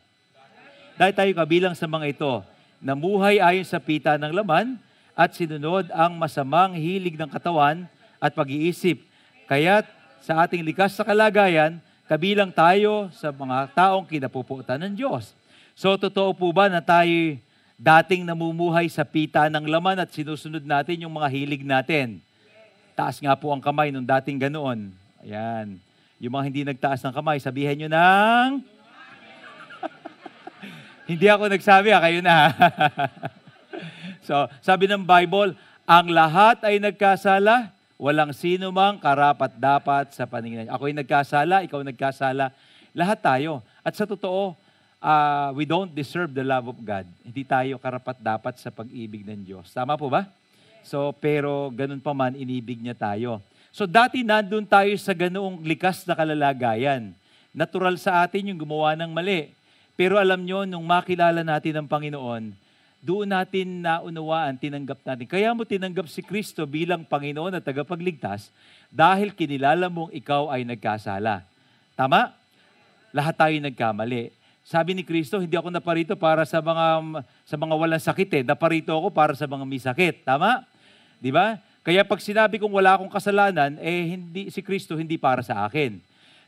Dahil 0.99 1.15
tayo 1.15 1.31
kabilang 1.31 1.75
sa 1.75 1.87
mga 1.87 2.11
ito, 2.11 2.43
namuhay 2.83 3.39
ayon 3.39 3.63
sa 3.63 3.79
pita 3.79 4.19
ng 4.19 4.35
laman 4.35 4.75
at 5.15 5.31
sinunod 5.35 5.87
ang 5.95 6.15
masamang 6.15 6.75
hilig 6.75 7.15
ng 7.15 7.31
katawan 7.31 7.87
at 8.19 8.31
pag-iisip. 8.35 9.08
Kaya 9.49 9.81
sa 10.21 10.45
ating 10.45 10.61
likas 10.61 10.93
sa 10.93 11.01
kalagayan, 11.01 11.81
kabilang 12.05 12.53
tayo 12.53 13.09
sa 13.17 13.33
mga 13.33 13.73
taong 13.73 14.05
kinapuputan 14.05 14.77
ng 14.77 14.93
Diyos. 14.93 15.33
So, 15.73 15.97
totoo 15.97 16.37
po 16.37 16.53
ba 16.53 16.69
na 16.69 16.85
tayo 16.85 17.33
dating 17.73 18.29
namumuhay 18.29 18.85
sa 18.93 19.01
pita 19.01 19.49
ng 19.49 19.65
laman 19.65 20.05
at 20.05 20.13
sinusunod 20.13 20.61
natin 20.61 21.01
yung 21.01 21.17
mga 21.17 21.33
hilig 21.33 21.65
natin? 21.65 22.21
Taas 22.93 23.17
nga 23.17 23.33
po 23.33 23.49
ang 23.49 23.57
kamay 23.57 23.89
nung 23.89 24.05
dating 24.05 24.37
ganoon. 24.37 24.93
Ayan. 25.25 25.81
Yung 26.21 26.35
mga 26.35 26.45
hindi 26.45 26.61
nagtaas 26.69 27.01
ng 27.01 27.15
kamay, 27.17 27.41
sabihin 27.41 27.73
nyo 27.81 27.89
ng... 27.89 28.49
hindi 31.09 31.25
ako 31.25 31.49
nagsabi, 31.49 31.89
ha? 31.89 32.05
kayo 32.05 32.21
na. 32.21 32.53
so, 34.29 34.45
sabi 34.61 34.85
ng 34.85 35.01
Bible, 35.01 35.57
ang 35.89 36.05
lahat 36.05 36.61
ay 36.69 36.77
nagkasala, 36.77 37.78
walang 37.99 38.31
sino 38.31 38.71
mang 38.71 38.95
karapat 38.95 39.59
dapat 39.59 40.15
sa 40.15 40.23
paningin. 40.23 40.71
Ako'y 40.71 40.95
nagkasala, 40.95 41.67
ikaw 41.67 41.83
nagkasala, 41.83 42.55
lahat 42.95 43.19
tayo. 43.19 43.59
At 43.83 43.99
sa 43.99 44.07
totoo, 44.07 44.55
uh, 45.03 45.51
we 45.51 45.67
don't 45.67 45.91
deserve 45.91 46.31
the 46.31 46.41
love 46.41 46.71
of 46.71 46.79
God. 46.79 47.03
Hindi 47.27 47.43
tayo 47.43 47.75
karapat 47.75 48.15
dapat 48.23 48.55
sa 48.55 48.71
pag-ibig 48.71 49.27
ng 49.27 49.43
Diyos. 49.43 49.67
Tama 49.75 49.99
po 49.99 50.07
ba? 50.07 50.31
So, 50.87 51.11
pero 51.19 51.67
ganun 51.75 51.99
pa 51.99 52.15
man, 52.15 52.39
inibig 52.39 52.79
niya 52.79 52.95
tayo. 52.95 53.43
So, 53.75 53.83
dati 53.83 54.23
nandun 54.23 54.63
tayo 54.63 54.95
sa 54.95 55.11
ganoong 55.11 55.59
likas 55.67 56.07
na 56.07 56.15
kalalagayan. 56.15 57.11
Natural 57.51 57.99
sa 57.99 58.23
atin 58.23 58.55
yung 58.55 58.63
gumawa 58.63 58.95
ng 58.95 59.11
mali. 59.11 59.51
Pero 59.99 60.15
alam 60.15 60.39
nyo, 60.39 60.63
nung 60.63 60.87
makilala 60.87 61.43
natin 61.43 61.75
ang 61.75 61.87
Panginoon, 61.91 62.55
doon 62.99 63.31
natin 63.31 63.79
naunawaan, 63.79 64.59
tinanggap 64.59 64.99
natin. 65.07 65.25
Kaya 65.27 65.55
mo 65.55 65.63
tinanggap 65.63 66.11
si 66.11 66.19
Kristo 66.19 66.67
bilang 66.67 67.07
Panginoon 67.07 67.55
at 67.55 67.63
tagapagligtas 67.63 68.51
dahil 68.91 69.31
kinilala 69.31 69.87
mong 69.87 70.11
ikaw 70.11 70.51
ay 70.51 70.67
nagkasala. 70.67 71.47
Tama? 71.95 72.35
Lahat 73.15 73.35
tayo 73.39 73.55
nagkamali. 73.55 74.35
Sabi 74.67 74.93
ni 74.93 75.01
Kristo, 75.01 75.41
hindi 75.41 75.57
ako 75.57 75.73
naparito 75.73 76.13
para 76.13 76.45
sa 76.45 76.61
mga 76.61 77.25
sa 77.41 77.55
mga 77.57 77.73
walang 77.73 78.03
sakit 78.03 78.29
eh. 78.37 78.43
Naparito 78.45 78.93
ako 78.93 79.09
para 79.09 79.33
sa 79.33 79.49
mga 79.49 79.63
may 79.65 79.81
sakit. 79.81 80.21
Tama? 80.21 80.61
'Di 81.17 81.33
ba? 81.33 81.57
Kaya 81.81 82.05
pag 82.05 82.21
sinabi 82.21 82.61
kong 82.61 82.69
wala 82.69 82.93
akong 82.93 83.09
kasalanan, 83.09 83.81
eh 83.81 84.13
hindi 84.13 84.53
si 84.53 84.61
Kristo 84.61 84.93
hindi 84.93 85.17
para 85.17 85.41
sa 85.41 85.65
akin. 85.65 85.97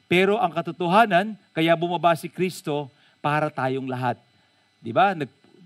Pero 0.05 0.38
ang 0.38 0.53
katotohanan, 0.53 1.34
kaya 1.55 1.74
bumaba 1.74 2.13
si 2.13 2.29
Kristo 2.29 2.91
para 3.24 3.50
tayong 3.50 3.89
lahat. 3.89 4.22
'Di 4.86 4.93
ba? 4.93 5.17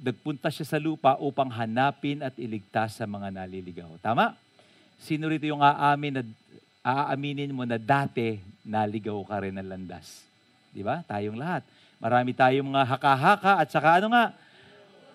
Nagpunta 0.05 0.53
siya 0.53 0.69
sa 0.69 0.77
lupa 0.77 1.17
upang 1.17 1.50
hanapin 1.50 2.21
at 2.21 2.38
iligtas 2.38 3.01
sa 3.01 3.09
mga 3.09 3.33
naliligaw. 3.33 3.89
Tama? 3.97 4.38
Sino 5.01 5.25
rito 5.25 5.50
yung 5.50 5.65
aamin 5.65 6.21
na 6.21 6.24
aaminin 6.85 7.50
mo 7.50 7.65
na 7.65 7.81
dati 7.81 8.38
naligaw 8.62 9.17
ka 9.25 9.41
rin 9.41 9.57
ng 9.57 9.65
landas? 9.65 10.21
'Di 10.69 10.85
ba? 10.85 11.01
Tayong 11.09 11.33
lahat. 11.33 11.65
Marami 11.97 12.38
tayong 12.38 12.69
mga 12.69 12.85
haka-haka 12.85 13.53
at 13.57 13.67
saka 13.74 13.97
ano 13.97 14.13
nga, 14.13 14.29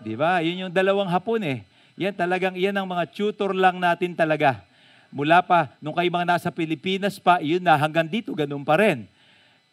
'di 0.02 0.18
ba? 0.18 0.42
Yun 0.42 0.66
yung 0.66 0.72
dalawang 0.74 1.06
hapon 1.06 1.38
eh. 1.46 1.62
Yan 1.94 2.16
talagang 2.16 2.58
yan 2.58 2.74
ang 2.74 2.90
mga 2.90 3.06
tutor 3.14 3.54
lang 3.54 3.78
natin 3.78 4.18
talaga. 4.18 4.58
Mula 5.14 5.38
pa 5.46 5.70
nung 5.78 5.94
kayo 5.94 6.10
mga 6.10 6.34
nasa 6.34 6.50
Pilipinas 6.50 7.22
pa, 7.22 7.38
yun 7.38 7.62
na 7.62 7.78
hanggang 7.78 8.10
dito 8.10 8.34
ganun 8.34 8.66
pa 8.66 8.74
rin. 8.74 9.06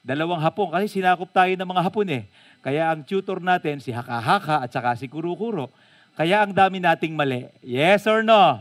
Dalawang 0.05 0.39
hapon 0.45 0.69
kasi 0.69 1.01
sinakop 1.01 1.33
tayo 1.33 1.50
ng 1.57 1.67
mga 1.67 1.81
hapon 1.89 2.07
eh. 2.13 2.24
Kaya 2.61 2.91
ang 2.91 3.05
tutor 3.05 3.39
natin 3.39 3.79
si 3.79 3.93
haka-haka 3.93 4.65
at 4.65 4.69
saka 4.73 4.97
si 4.99 5.07
kuro-kuro. 5.07 5.71
Kaya 6.17 6.41
ang 6.43 6.51
dami 6.51 6.81
nating 6.81 7.13
mali. 7.13 7.45
Yes 7.61 8.09
or 8.09 8.25
no? 8.25 8.59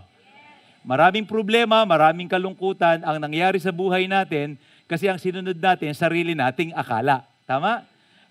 Maraming 0.87 1.27
problema, 1.27 1.83
maraming 1.83 2.31
kalungkutan 2.31 3.03
ang 3.03 3.19
nangyari 3.19 3.59
sa 3.59 3.75
buhay 3.75 4.07
natin 4.07 4.55
kasi 4.87 5.11
ang 5.11 5.19
sinunod 5.19 5.59
natin 5.59 5.91
sarili 5.91 6.37
nating 6.37 6.71
akala. 6.77 7.27
Tama? 7.43 7.83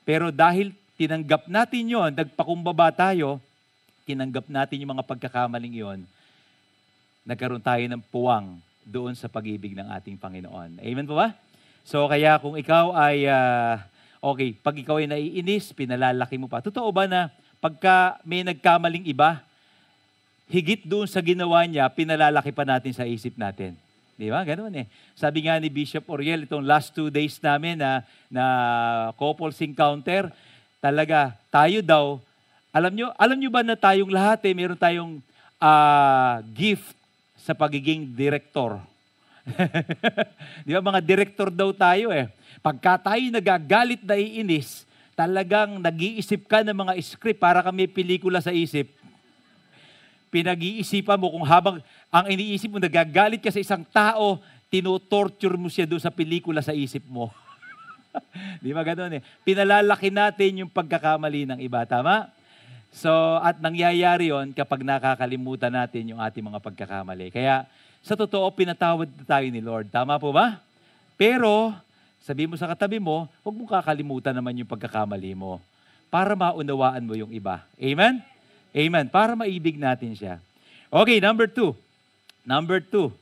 Pero 0.08 0.32
dahil 0.32 0.72
tinanggap 0.96 1.52
natin 1.52 1.84
yon, 1.84 2.12
nagpakumbaba 2.16 2.96
tayo, 2.96 3.44
tinanggap 4.08 4.48
natin 4.48 4.80
yung 4.80 4.96
mga 4.96 5.04
pagkakamaling 5.04 5.76
yon, 5.76 6.00
nagkaroon 7.28 7.60
tayo 7.60 7.84
ng 7.84 8.00
puwang 8.08 8.56
doon 8.88 9.18
sa 9.18 9.28
pag-ibig 9.28 9.76
ng 9.76 9.90
ating 9.92 10.16
Panginoon. 10.16 10.80
Amen 10.80 11.10
po 11.10 11.18
ba? 11.20 11.36
So 11.84 12.06
kaya 12.08 12.38
kung 12.40 12.56
ikaw 12.56 12.94
ay, 12.94 13.28
uh, 13.28 13.82
okay, 14.26 14.58
pag 14.58 14.74
ikaw 14.74 14.98
ay 14.98 15.06
naiinis, 15.06 15.70
pinalalaki 15.78 16.42
mo 16.42 16.50
pa. 16.50 16.66
Totoo 16.66 16.90
ba 16.90 17.06
na 17.06 17.30
pagka 17.62 18.18
may 18.26 18.42
nagkamaling 18.42 19.06
iba, 19.06 19.46
higit 20.50 20.82
doon 20.86 21.06
sa 21.06 21.22
ginawa 21.22 21.62
niya, 21.66 21.86
pinalalaki 21.94 22.50
pa 22.50 22.66
natin 22.66 22.94
sa 22.94 23.06
isip 23.06 23.38
natin. 23.38 23.78
Di 24.18 24.34
ba? 24.34 24.42
Ganun 24.42 24.74
eh. 24.74 24.88
Sabi 25.14 25.46
nga 25.46 25.62
ni 25.62 25.70
Bishop 25.70 26.08
Oriel, 26.10 26.48
itong 26.48 26.66
last 26.66 26.96
two 26.96 27.14
days 27.14 27.38
namin 27.44 27.78
na, 27.78 28.02
na 28.32 28.46
couples 29.20 29.62
encounter, 29.62 30.32
talaga, 30.82 31.36
tayo 31.54 31.86
daw, 31.86 32.18
alam 32.74 32.94
nyo, 32.94 33.08
alam 33.18 33.38
nyo 33.38 33.50
ba 33.54 33.62
na 33.62 33.78
tayong 33.78 34.10
lahat 34.10 34.42
eh, 34.48 34.54
meron 34.56 34.80
tayong 34.80 35.22
uh, 35.62 36.42
gift 36.54 36.96
sa 37.40 37.54
pagiging 37.54 38.10
director. 38.10 38.82
Di 40.66 40.72
ba? 40.74 40.82
Mga 40.82 41.02
director 41.06 41.48
daw 41.54 41.70
tayo 41.72 42.10
eh. 42.10 42.30
Pagka 42.66 42.98
tayo 42.98 43.22
nagagalit 43.30 44.02
na 44.02 44.18
iinis, 44.18 44.84
talagang 45.14 45.78
nag-iisip 45.78 46.50
ka 46.50 46.66
ng 46.66 46.76
mga 46.76 46.94
script 47.06 47.40
para 47.40 47.62
kami 47.62 47.86
pelikula 47.88 48.42
sa 48.42 48.52
isip. 48.52 48.90
Pinag-iisipan 50.34 51.16
mo 51.16 51.32
kung 51.32 51.46
habang 51.48 51.80
ang 52.12 52.26
iniisip 52.28 52.68
mo, 52.68 52.82
nagagalit 52.82 53.40
ka 53.40 53.54
sa 53.54 53.62
isang 53.62 53.86
tao, 53.88 54.42
tinotorture 54.68 55.56
mo 55.56 55.72
siya 55.72 55.88
doon 55.88 56.02
sa 56.02 56.12
pelikula 56.12 56.60
sa 56.60 56.76
isip 56.76 57.06
mo. 57.08 57.32
Di 58.64 58.76
ba 58.76 58.84
ganun 58.84 59.20
eh? 59.20 59.22
Pinalalaki 59.46 60.12
natin 60.12 60.66
yung 60.66 60.72
pagkakamali 60.72 61.48
ng 61.48 61.60
iba, 61.64 61.86
tama? 61.88 62.28
So, 62.96 63.12
at 63.44 63.60
nangyayari 63.60 64.32
yon 64.32 64.56
kapag 64.56 64.80
nakakalimutan 64.88 65.72
natin 65.72 66.16
yung 66.16 66.24
ating 66.24 66.44
mga 66.48 66.64
pagkakamali. 66.64 67.28
Kaya, 67.28 67.68
sa 68.06 68.14
totoo, 68.14 68.46
pinatawad 68.54 69.10
na 69.10 69.26
tayo 69.26 69.50
ni 69.50 69.60
Lord. 69.66 69.90
Tama 69.90 70.22
po 70.22 70.30
ba? 70.30 70.62
Pero, 71.18 71.74
Sabi 72.26 72.50
mo 72.50 72.58
sa 72.58 72.66
katabi 72.66 72.98
mo, 72.98 73.30
huwag 73.46 73.54
mong 73.54 73.70
kakalimutan 73.70 74.34
naman 74.34 74.58
yung 74.58 74.66
pagkakamali 74.66 75.38
mo 75.38 75.62
para 76.10 76.34
maunawaan 76.34 77.06
mo 77.06 77.14
yung 77.14 77.30
iba. 77.30 77.62
Amen? 77.78 78.18
Amen. 78.74 79.06
Para 79.14 79.38
maibig 79.38 79.78
natin 79.78 80.18
siya. 80.18 80.42
Okay, 80.90 81.22
number 81.22 81.46
two. 81.46 81.78
Number 82.42 82.82
two. 82.82 83.14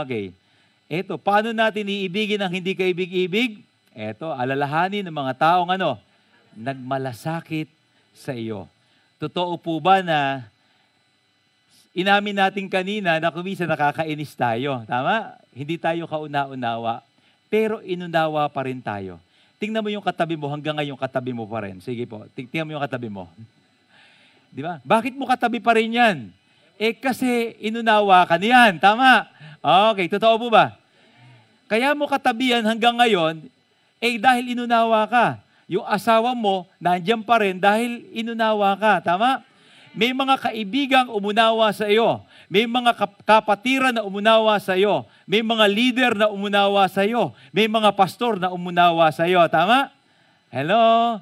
Okay. 0.00 0.32
Ito, 0.88 1.20
paano 1.20 1.52
natin 1.52 1.92
iibigin 1.92 2.40
ang 2.40 2.48
hindi 2.48 2.72
kaibig-ibig? 2.72 3.60
Ito, 3.92 4.32
alalahanin 4.32 5.04
ng 5.04 5.12
mga 5.12 5.36
taong 5.36 5.68
ano, 5.68 6.00
nagmalasakit 6.56 7.68
sa 8.16 8.32
iyo. 8.32 8.64
Totoo 9.20 9.60
po 9.60 9.76
ba 9.76 10.00
na 10.00 10.48
inamin 11.92 12.36
natin 12.36 12.66
kanina 12.68 13.20
na 13.20 13.28
kumisa 13.28 13.68
nakakainis 13.68 14.32
tayo. 14.36 14.84
Tama? 14.88 15.36
Hindi 15.52 15.76
tayo 15.76 16.08
kauna-unawa. 16.08 17.04
Pero 17.52 17.84
inunawa 17.84 18.48
pa 18.48 18.64
rin 18.64 18.80
tayo. 18.80 19.20
Tingnan 19.60 19.84
mo 19.84 19.92
yung 19.92 20.02
katabi 20.02 20.34
mo, 20.34 20.50
hanggang 20.50 20.74
ngayon 20.74 20.98
katabi 20.98 21.30
mo 21.30 21.46
pa 21.46 21.62
rin. 21.62 21.78
Sige 21.78 22.02
po, 22.08 22.26
tingnan 22.34 22.66
mo 22.66 22.72
yung 22.74 22.84
katabi 22.84 23.08
mo. 23.12 23.30
Di 24.50 24.64
ba? 24.64 24.82
Bakit 24.82 25.14
mo 25.14 25.28
katabi 25.28 25.62
pa 25.62 25.76
rin 25.76 25.94
yan? 25.94 26.16
Eh 26.80 26.96
kasi 26.96 27.54
inunawa 27.62 28.26
ka 28.26 28.40
niyan. 28.40 28.82
Tama? 28.82 29.28
Okay, 29.94 30.10
totoo 30.10 30.34
po 30.42 30.46
ba? 30.50 30.74
Kaya 31.70 31.94
mo 31.94 32.10
katabi 32.10 32.52
yan 32.52 32.66
hanggang 32.66 32.98
ngayon, 32.98 33.48
eh 34.02 34.18
dahil 34.18 34.52
inunawa 34.52 35.06
ka. 35.06 35.38
Yung 35.70 35.86
asawa 35.86 36.34
mo, 36.34 36.66
nandiyan 36.82 37.22
pa 37.22 37.38
rin 37.40 37.56
dahil 37.56 38.02
inunawa 38.12 38.74
ka. 38.76 38.98
Tama? 39.00 39.40
May 39.92 40.16
mga 40.16 40.40
kaibigang 40.40 41.08
umunawa 41.12 41.68
sa 41.68 41.84
iyo. 41.84 42.24
May 42.48 42.64
mga 42.64 42.96
kapatiran 43.28 43.92
na 43.92 44.04
umunawa 44.04 44.56
sa 44.56 44.72
iyo. 44.72 45.04
May 45.28 45.44
mga 45.44 45.64
leader 45.68 46.12
na 46.16 46.32
umunawa 46.32 46.88
sa 46.88 47.04
iyo. 47.04 47.36
May 47.52 47.68
mga 47.68 47.92
pastor 47.92 48.40
na 48.40 48.48
umunawa 48.48 49.12
sa 49.12 49.28
iyo. 49.28 49.44
Tama? 49.52 49.92
Hello? 50.48 51.20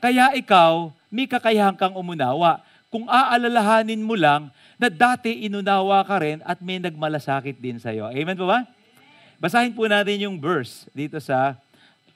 Kaya 0.00 0.32
ikaw, 0.32 0.92
may 1.12 1.28
kakayahan 1.28 1.76
kang 1.76 1.92
umunawa. 1.92 2.64
Kung 2.88 3.04
aalalahanin 3.04 4.00
mo 4.00 4.16
lang 4.16 4.48
na 4.80 4.88
dati 4.88 5.44
inunawa 5.44 6.00
ka 6.04 6.16
rin 6.16 6.40
at 6.44 6.60
may 6.64 6.80
nagmalasakit 6.80 7.60
din 7.60 7.76
sa 7.76 7.92
iyo. 7.92 8.08
Amen 8.08 8.36
po 8.36 8.48
ba? 8.48 8.64
Basahin 9.36 9.76
po 9.76 9.84
natin 9.84 10.24
yung 10.24 10.40
verse 10.40 10.88
dito 10.96 11.20
sa 11.20 11.60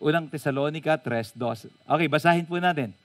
unang 0.01 0.25
Tesalonica 0.33 0.97
3.2. 0.97 1.69
Okay, 1.85 2.09
basahin 2.09 2.49
po 2.49 2.57
natin 2.57 2.97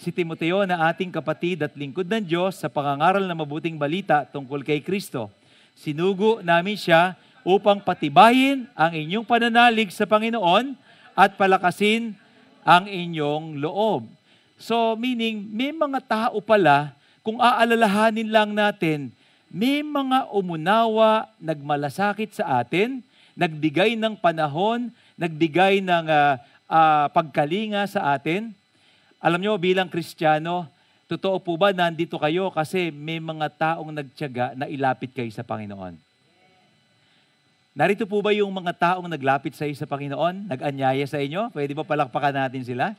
si 0.00 0.08
Timoteo 0.08 0.64
na 0.64 0.88
ating 0.88 1.12
kapatid 1.12 1.60
at 1.60 1.76
lingkod 1.76 2.08
ng 2.08 2.24
Diyos 2.24 2.56
sa 2.56 2.72
pangangaral 2.72 3.20
na 3.28 3.36
mabuting 3.36 3.76
balita 3.76 4.24
tungkol 4.24 4.64
kay 4.64 4.80
Kristo. 4.80 5.28
Sinugo 5.76 6.40
namin 6.40 6.80
siya 6.80 7.20
upang 7.44 7.84
patibayin 7.84 8.64
ang 8.72 8.96
inyong 8.96 9.28
pananalig 9.28 9.92
sa 9.92 10.08
Panginoon 10.08 10.72
at 11.12 11.36
palakasin 11.36 12.16
ang 12.64 12.88
inyong 12.88 13.60
loob. 13.60 14.08
So, 14.56 14.96
meaning, 14.96 15.44
may 15.52 15.72
mga 15.72 16.00
tao 16.08 16.40
pala, 16.40 16.96
kung 17.20 17.36
aalalahanin 17.36 18.32
lang 18.32 18.56
natin, 18.56 19.12
may 19.52 19.84
mga 19.84 20.32
umunawa, 20.32 21.28
nagmalasakit 21.36 22.40
sa 22.40 22.64
atin, 22.64 23.04
nagbigay 23.36 24.00
ng 24.00 24.16
panahon, 24.16 24.88
nagbigay 25.20 25.84
ng 25.84 26.06
uh, 26.08 26.40
uh, 26.68 27.06
pagkalinga 27.12 27.84
sa 27.84 28.16
atin, 28.16 28.52
alam 29.20 29.36
nyo, 29.36 29.60
bilang 29.60 29.92
Kristiyano, 29.92 30.64
totoo 31.04 31.36
po 31.44 31.60
ba 31.60 31.76
nandito 31.76 32.16
kayo 32.16 32.48
kasi 32.48 32.88
may 32.88 33.20
mga 33.20 33.52
taong 33.52 33.92
nagtyaga 33.92 34.56
na 34.56 34.64
ilapit 34.64 35.12
kayo 35.12 35.28
sa 35.28 35.44
Panginoon? 35.44 35.92
Narito 37.76 38.08
po 38.08 38.24
ba 38.24 38.32
yung 38.32 38.48
mga 38.48 38.72
taong 38.96 39.06
naglapit 39.12 39.52
sa 39.52 39.68
iyo 39.68 39.76
sa 39.76 39.84
Panginoon? 39.84 40.48
Nag-anyaya 40.48 41.04
sa 41.04 41.20
inyo? 41.20 41.52
Pwede 41.52 41.76
ba 41.76 41.84
palakpakan 41.84 42.48
natin 42.48 42.64
sila? 42.64 42.96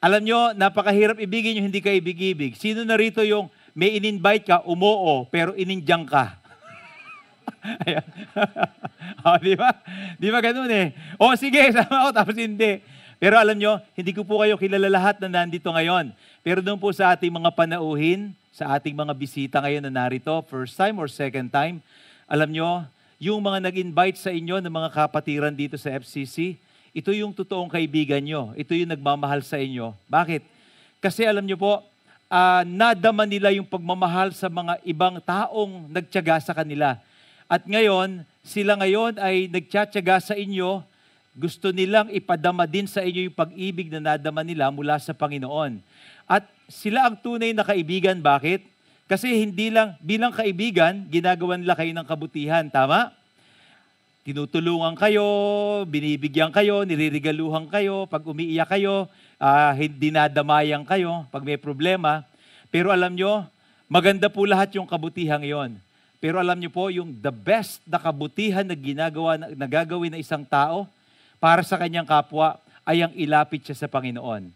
Alam 0.00 0.24
nyo, 0.24 0.56
napakahirap 0.56 1.20
ibigin 1.20 1.60
yung 1.60 1.68
hindi 1.68 1.84
ka 1.84 1.92
ibig-ibig. 1.92 2.56
Sino 2.56 2.80
narito 2.88 3.20
yung 3.20 3.52
may 3.76 4.00
in-invite 4.00 4.48
ka, 4.48 4.64
umoo, 4.64 5.28
pero 5.28 5.52
inindyang 5.52 6.08
ka? 6.08 6.39
Ayan. 7.86 8.06
oh, 9.26 9.36
di 9.40 9.54
ba? 9.56 9.70
Di 10.16 10.28
ba 10.32 10.40
ganun 10.40 10.70
eh? 10.72 10.96
O 11.20 11.30
oh, 11.30 11.34
sige, 11.36 11.60
sama 11.76 12.06
ako, 12.06 12.08
tapos 12.16 12.36
hindi. 12.36 12.80
Pero 13.20 13.36
alam 13.36 13.56
nyo, 13.56 13.76
hindi 13.92 14.16
ko 14.16 14.24
po 14.24 14.40
kayo 14.40 14.56
kilala 14.56 14.88
lahat 14.88 15.20
na 15.20 15.44
nandito 15.44 15.68
ngayon. 15.68 16.16
Pero 16.40 16.64
doon 16.64 16.80
po 16.80 16.88
sa 16.90 17.12
ating 17.12 17.28
mga 17.28 17.52
panauhin, 17.52 18.32
sa 18.48 18.76
ating 18.80 18.96
mga 18.96 19.12
bisita 19.12 19.56
ngayon 19.60 19.84
na 19.84 19.92
narito, 19.92 20.32
first 20.48 20.72
time 20.72 20.96
or 20.96 21.06
second 21.06 21.52
time, 21.52 21.84
alam 22.24 22.48
nyo, 22.48 22.88
yung 23.20 23.44
mga 23.44 23.68
nag-invite 23.68 24.16
sa 24.16 24.32
inyo 24.32 24.64
ng 24.64 24.72
mga 24.72 24.88
kapatiran 24.96 25.52
dito 25.52 25.76
sa 25.76 25.92
FCC, 25.92 26.56
ito 26.96 27.12
yung 27.12 27.36
totoong 27.36 27.68
kaibigan 27.68 28.24
nyo. 28.24 28.56
Ito 28.56 28.72
yung 28.72 28.90
nagmamahal 28.96 29.44
sa 29.44 29.60
inyo. 29.60 29.92
Bakit? 30.08 30.42
Kasi 31.04 31.28
alam 31.28 31.44
nyo 31.44 31.60
po, 31.60 31.84
uh, 32.32 32.62
nadama 32.64 33.28
nila 33.28 33.52
yung 33.52 33.68
pagmamahal 33.68 34.32
sa 34.32 34.48
mga 34.48 34.80
ibang 34.88 35.20
taong 35.20 35.90
nagtyaga 35.92 36.40
sa 36.40 36.56
kanila. 36.56 36.96
At 37.50 37.66
ngayon, 37.66 38.22
sila 38.46 38.78
ngayon 38.78 39.18
ay 39.18 39.50
nagtsatsaga 39.50 40.22
sa 40.22 40.38
inyo, 40.38 40.86
gusto 41.34 41.74
nilang 41.74 42.06
ipadama 42.14 42.62
din 42.62 42.86
sa 42.86 43.02
inyo 43.02 43.26
yung 43.26 43.34
pag-ibig 43.34 43.90
na 43.90 44.14
nadama 44.14 44.46
nila 44.46 44.70
mula 44.70 45.02
sa 45.02 45.10
Panginoon. 45.10 45.82
At 46.30 46.46
sila 46.70 47.10
ang 47.10 47.18
tunay 47.18 47.50
na 47.50 47.66
kaibigan. 47.66 48.22
Bakit? 48.22 48.62
Kasi 49.10 49.34
hindi 49.42 49.74
lang, 49.74 49.98
bilang 49.98 50.30
kaibigan, 50.30 51.10
ginagawa 51.10 51.58
nila 51.58 51.74
kayo 51.74 51.90
ng 51.90 52.06
kabutihan. 52.06 52.70
Tama? 52.70 53.10
Tinutulungan 54.22 54.94
kayo, 54.94 55.26
binibigyan 55.90 56.54
kayo, 56.54 56.86
niririgaluhan 56.86 57.66
kayo, 57.66 58.06
pag 58.06 58.22
umiiyak 58.22 58.70
kayo, 58.78 59.10
uh, 59.42 59.74
dinadamayan 59.98 60.86
kayo 60.86 61.26
pag 61.34 61.42
may 61.42 61.58
problema. 61.58 62.22
Pero 62.70 62.94
alam 62.94 63.10
nyo, 63.18 63.42
maganda 63.90 64.30
po 64.30 64.46
lahat 64.46 64.70
yung 64.78 64.86
kabutihan 64.86 65.42
yon. 65.42 65.74
Pero 66.20 66.36
alam 66.36 66.60
niyo 66.60 66.68
po, 66.68 66.92
yung 66.92 67.16
the 67.16 67.32
best 67.32 67.80
na 67.88 67.96
kabutihan 67.96 68.62
na 68.62 68.76
ginagawa, 68.76 69.40
na, 69.40 69.48
ng 69.56 70.20
isang 70.20 70.44
tao 70.44 70.84
para 71.40 71.64
sa 71.64 71.80
kanyang 71.80 72.04
kapwa 72.04 72.60
ay 72.84 73.00
ang 73.00 73.12
ilapit 73.16 73.64
siya 73.64 73.74
sa 73.74 73.88
Panginoon. 73.88 74.52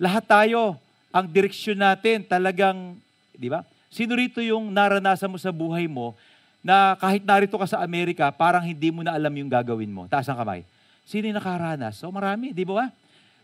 Lahat 0.00 0.24
tayo, 0.24 0.80
ang 1.12 1.28
direksyon 1.28 1.76
natin 1.76 2.24
talagang, 2.24 2.96
di 3.36 3.52
ba? 3.52 3.60
Sino 3.92 4.16
rito 4.16 4.40
yung 4.40 4.72
naranasan 4.72 5.28
mo 5.28 5.36
sa 5.36 5.52
buhay 5.52 5.84
mo 5.84 6.16
na 6.64 6.96
kahit 6.96 7.20
narito 7.20 7.60
ka 7.60 7.68
sa 7.68 7.84
Amerika, 7.84 8.32
parang 8.32 8.64
hindi 8.64 8.88
mo 8.88 9.04
na 9.04 9.12
alam 9.12 9.30
yung 9.36 9.52
gagawin 9.52 9.92
mo? 9.92 10.08
Taas 10.08 10.24
ang 10.32 10.40
kamay. 10.40 10.64
Sino 11.04 11.28
yung 11.28 11.36
nakaranas? 11.36 12.00
So 12.00 12.08
marami, 12.08 12.56
di 12.56 12.64
ba? 12.64 12.88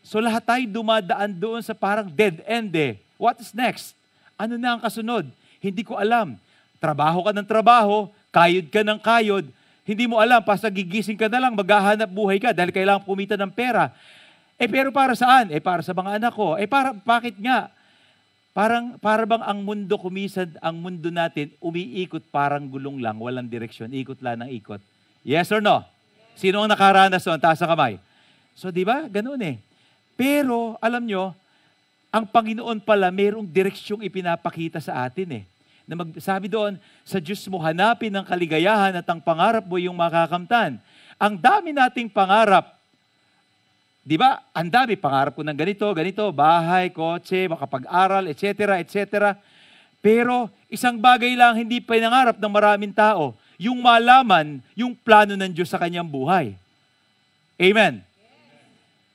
So 0.00 0.24
lahat 0.24 0.48
tayo 0.48 0.64
dumadaan 0.64 1.36
doon 1.36 1.60
sa 1.60 1.76
parang 1.76 2.08
dead 2.08 2.40
end 2.48 2.72
eh. 2.72 2.96
What 3.20 3.36
is 3.44 3.52
next? 3.52 3.92
Ano 4.40 4.56
na 4.56 4.78
ang 4.78 4.80
kasunod? 4.80 5.28
Hindi 5.60 5.84
ko 5.84 6.00
alam. 6.00 6.40
Trabaho 6.78 7.26
ka 7.26 7.34
ng 7.34 7.46
trabaho, 7.46 8.06
kayod 8.30 8.70
ka 8.70 8.86
ng 8.86 8.98
kayod, 9.02 9.46
hindi 9.88 10.04
mo 10.04 10.20
alam, 10.20 10.44
basta 10.44 10.68
gigising 10.68 11.16
ka 11.16 11.32
na 11.32 11.42
lang, 11.42 11.56
maghahanap 11.56 12.12
buhay 12.12 12.36
ka 12.36 12.52
dahil 12.52 12.70
kailangan 12.70 13.02
pumita 13.02 13.40
ng 13.40 13.50
pera. 13.50 13.90
Eh 14.60 14.68
pero 14.68 14.92
para 14.92 15.16
saan? 15.16 15.48
Eh 15.48 15.64
para 15.64 15.80
sa 15.80 15.96
mga 15.96 16.20
anak 16.20 16.32
ko. 16.36 16.60
Eh 16.60 16.68
para, 16.68 16.92
bakit 16.92 17.34
nga? 17.40 17.72
Parang, 18.52 19.00
para 19.00 19.24
bang 19.24 19.40
ang 19.40 19.64
mundo 19.64 19.96
kumisad, 19.96 20.54
ang 20.60 20.76
mundo 20.76 21.08
natin, 21.08 21.50
umiikot 21.56 22.20
parang 22.28 22.68
gulong 22.68 23.00
lang, 23.00 23.16
walang 23.16 23.48
direksyon, 23.48 23.94
ikot 23.96 24.20
lang 24.20 24.44
ng 24.44 24.50
ikot. 24.60 24.82
Yes 25.24 25.48
or 25.56 25.64
no? 25.64 25.80
Sino 26.36 26.62
ang 26.62 26.70
nakaranas 26.70 27.24
doon? 27.24 27.40
Taas 27.40 27.58
sa 27.58 27.66
kamay. 27.66 27.98
So 28.54 28.68
di 28.68 28.84
ba? 28.84 29.08
Ganun 29.08 29.40
eh. 29.40 29.56
Pero 30.20 30.76
alam 30.84 31.06
nyo, 31.06 31.32
ang 32.12 32.28
Panginoon 32.28 32.84
pala 32.84 33.08
mayroong 33.08 33.46
direksyong 33.48 34.04
ipinapakita 34.04 34.84
sa 34.84 35.08
atin 35.08 35.42
eh 35.42 35.44
na 35.88 35.96
magsabi 35.96 36.52
doon, 36.52 36.76
sa 37.00 37.16
Diyos 37.16 37.40
mo 37.48 37.56
hanapin 37.64 38.12
ang 38.12 38.28
kaligayahan 38.28 38.92
at 39.00 39.06
ang 39.08 39.24
pangarap 39.24 39.64
mo 39.64 39.80
yung 39.80 39.96
makakamtan. 39.96 40.76
Ang 41.16 41.40
dami 41.40 41.72
nating 41.72 42.12
pangarap. 42.12 42.76
Di 44.04 44.20
ba? 44.20 44.44
Ang 44.52 44.68
dami, 44.68 45.00
pangarap 45.00 45.32
ko 45.32 45.40
ng 45.40 45.56
ganito, 45.56 45.88
ganito, 45.96 46.28
bahay, 46.28 46.92
kotse, 46.92 47.48
makapag-aral, 47.48 48.28
etc., 48.28 48.76
etc. 48.84 49.32
Pero 50.04 50.52
isang 50.68 51.00
bagay 51.00 51.32
lang 51.32 51.56
hindi 51.56 51.80
pinangarap 51.80 52.36
ng 52.36 52.52
maraming 52.52 52.92
tao, 52.92 53.32
yung 53.58 53.80
malaman 53.80 54.60
yung 54.76 54.92
plano 54.94 55.34
ng 55.34 55.50
Diyos 55.50 55.72
sa 55.72 55.80
kanyang 55.80 56.06
buhay. 56.06 56.54
Amen. 57.58 58.04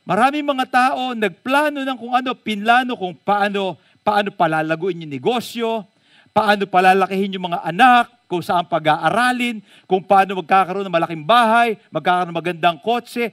Maraming 0.04 0.44
mga 0.44 0.66
tao 0.68 1.16
nagplano 1.16 1.80
ng 1.80 1.98
kung 1.98 2.12
ano, 2.12 2.36
pinlano 2.36 3.00
kung 3.00 3.16
paano, 3.16 3.80
paano 4.04 4.36
palalaguin 4.36 5.08
yung 5.08 5.14
negosyo, 5.16 5.88
paano 6.34 6.66
palalakihin 6.66 7.38
yung 7.38 7.54
mga 7.54 7.62
anak, 7.62 8.10
kung 8.26 8.42
saan 8.42 8.66
pag-aaralin, 8.66 9.62
kung 9.86 10.02
paano 10.02 10.42
magkakaroon 10.42 10.82
ng 10.90 10.96
malaking 10.98 11.22
bahay, 11.22 11.78
magkakaroon 11.94 12.34
ng 12.34 12.40
magandang 12.42 12.78
kotse. 12.82 13.30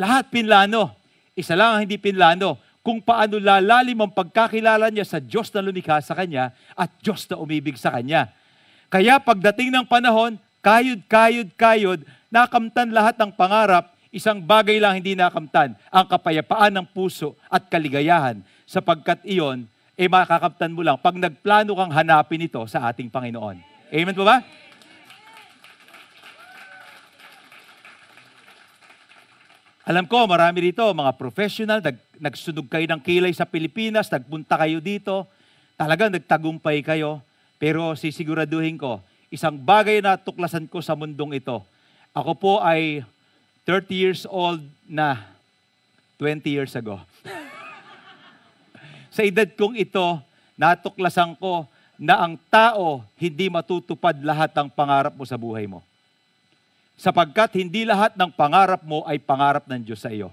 Lahat 0.00 0.32
pinlano. 0.32 0.88
Isa 1.36 1.52
lang 1.52 1.76
ang 1.76 1.80
hindi 1.84 2.00
pinlano, 2.00 2.56
kung 2.80 3.04
paano 3.04 3.36
lalalim 3.36 4.00
ang 4.00 4.12
pagkakilala 4.12 4.88
niya 4.88 5.04
sa 5.04 5.20
Diyos 5.20 5.52
na 5.52 5.60
lumikha 5.60 6.00
sa 6.00 6.16
Kanya 6.16 6.56
at 6.72 6.88
Diyos 7.04 7.28
na 7.28 7.36
umibig 7.36 7.76
sa 7.76 7.92
Kanya. 7.92 8.32
Kaya 8.88 9.20
pagdating 9.20 9.68
ng 9.68 9.84
panahon, 9.84 10.40
kayod, 10.64 11.04
kayod, 11.04 11.48
kayod, 11.60 12.00
nakamtan 12.32 12.88
lahat 12.88 13.20
ng 13.20 13.32
pangarap, 13.36 13.92
isang 14.08 14.40
bagay 14.40 14.80
lang 14.80 14.96
hindi 14.96 15.12
nakamtan, 15.12 15.76
ang 15.92 16.06
kapayapaan 16.08 16.72
ng 16.72 16.86
puso 16.88 17.36
at 17.52 17.68
kaligayahan, 17.68 18.40
sapagkat 18.64 19.20
iyon, 19.28 19.68
eh 19.94 20.10
makakamtan 20.10 20.74
mo 20.74 20.82
lang 20.82 20.98
pag 20.98 21.14
nagplano 21.14 21.70
kang 21.78 21.94
hanapin 21.94 22.42
ito 22.42 22.62
sa 22.66 22.90
ating 22.90 23.06
Panginoon. 23.10 23.56
Amen 23.94 24.16
po 24.16 24.26
ba? 24.26 24.42
Alam 29.84 30.08
ko, 30.08 30.24
marami 30.24 30.72
rito, 30.72 30.80
mga 30.80 31.12
professional, 31.20 31.84
nag, 31.84 32.00
nagsunog 32.16 32.72
kayo 32.72 32.88
ng 32.88 33.04
kilay 33.04 33.36
sa 33.36 33.44
Pilipinas, 33.44 34.08
nagpunta 34.08 34.56
kayo 34.56 34.80
dito, 34.80 35.28
talagang 35.76 36.08
nagtagumpay 36.08 36.80
kayo. 36.80 37.20
Pero 37.60 37.92
sisiguraduhin 37.92 38.80
ko, 38.80 39.04
isang 39.28 39.60
bagay 39.60 40.00
na 40.00 40.16
tuklasan 40.16 40.64
ko 40.72 40.80
sa 40.80 40.96
mundong 40.96 41.36
ito. 41.36 41.60
Ako 42.16 42.32
po 42.32 42.52
ay 42.64 43.04
30 43.68 43.92
years 43.92 44.22
old 44.24 44.64
na 44.88 45.20
20 46.16 46.48
years 46.48 46.72
ago. 46.72 46.96
Sa 49.14 49.22
edad 49.22 49.46
kong 49.54 49.78
ito, 49.78 50.18
natuklasan 50.58 51.38
ko 51.38 51.70
na 51.94 52.26
ang 52.26 52.34
tao 52.50 53.06
hindi 53.14 53.46
matutupad 53.46 54.18
lahat 54.18 54.50
ng 54.50 54.66
pangarap 54.74 55.14
mo 55.14 55.22
sa 55.22 55.38
buhay 55.38 55.70
mo 55.70 55.86
sapagkat 56.94 57.58
hindi 57.58 57.82
lahat 57.82 58.14
ng 58.14 58.30
pangarap 58.34 58.82
mo 58.86 59.02
ay 59.06 59.18
pangarap 59.18 59.66
ng 59.66 59.82
Diyos 59.82 60.02
sa 60.02 60.10
iyo. 60.14 60.30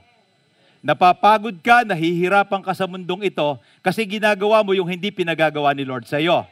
Napapagod 0.81 1.53
ka, 1.61 1.85
nahihirapan 1.85 2.61
ka 2.65 2.73
sa 2.73 2.89
mundong 2.89 3.29
ito 3.29 3.57
kasi 3.85 4.01
ginagawa 4.05 4.65
mo 4.65 4.73
yung 4.73 4.89
hindi 4.89 5.13
pinagagawa 5.13 5.77
ni 5.77 5.85
Lord 5.85 6.09
sa 6.09 6.17
iyo. 6.17 6.45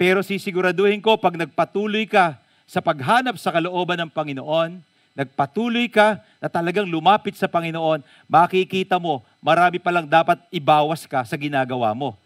Pero 0.00 0.24
sisiguraduhin 0.24 1.00
ko, 1.00 1.16
pag 1.20 1.36
nagpatuloy 1.36 2.08
ka 2.08 2.40
sa 2.64 2.80
paghanap 2.80 3.36
sa 3.36 3.52
kalooban 3.52 4.00
ng 4.00 4.10
Panginoon, 4.10 4.80
nagpatuloy 5.14 5.86
ka 5.88 6.18
na 6.42 6.50
talagang 6.50 6.86
lumapit 6.86 7.38
sa 7.38 7.46
Panginoon, 7.46 8.02
makikita 8.26 8.98
mo, 8.98 9.22
marami 9.38 9.78
palang 9.78 10.06
dapat 10.06 10.38
ibawas 10.50 11.06
ka 11.06 11.22
sa 11.22 11.38
ginagawa 11.38 11.94
mo 11.94 12.18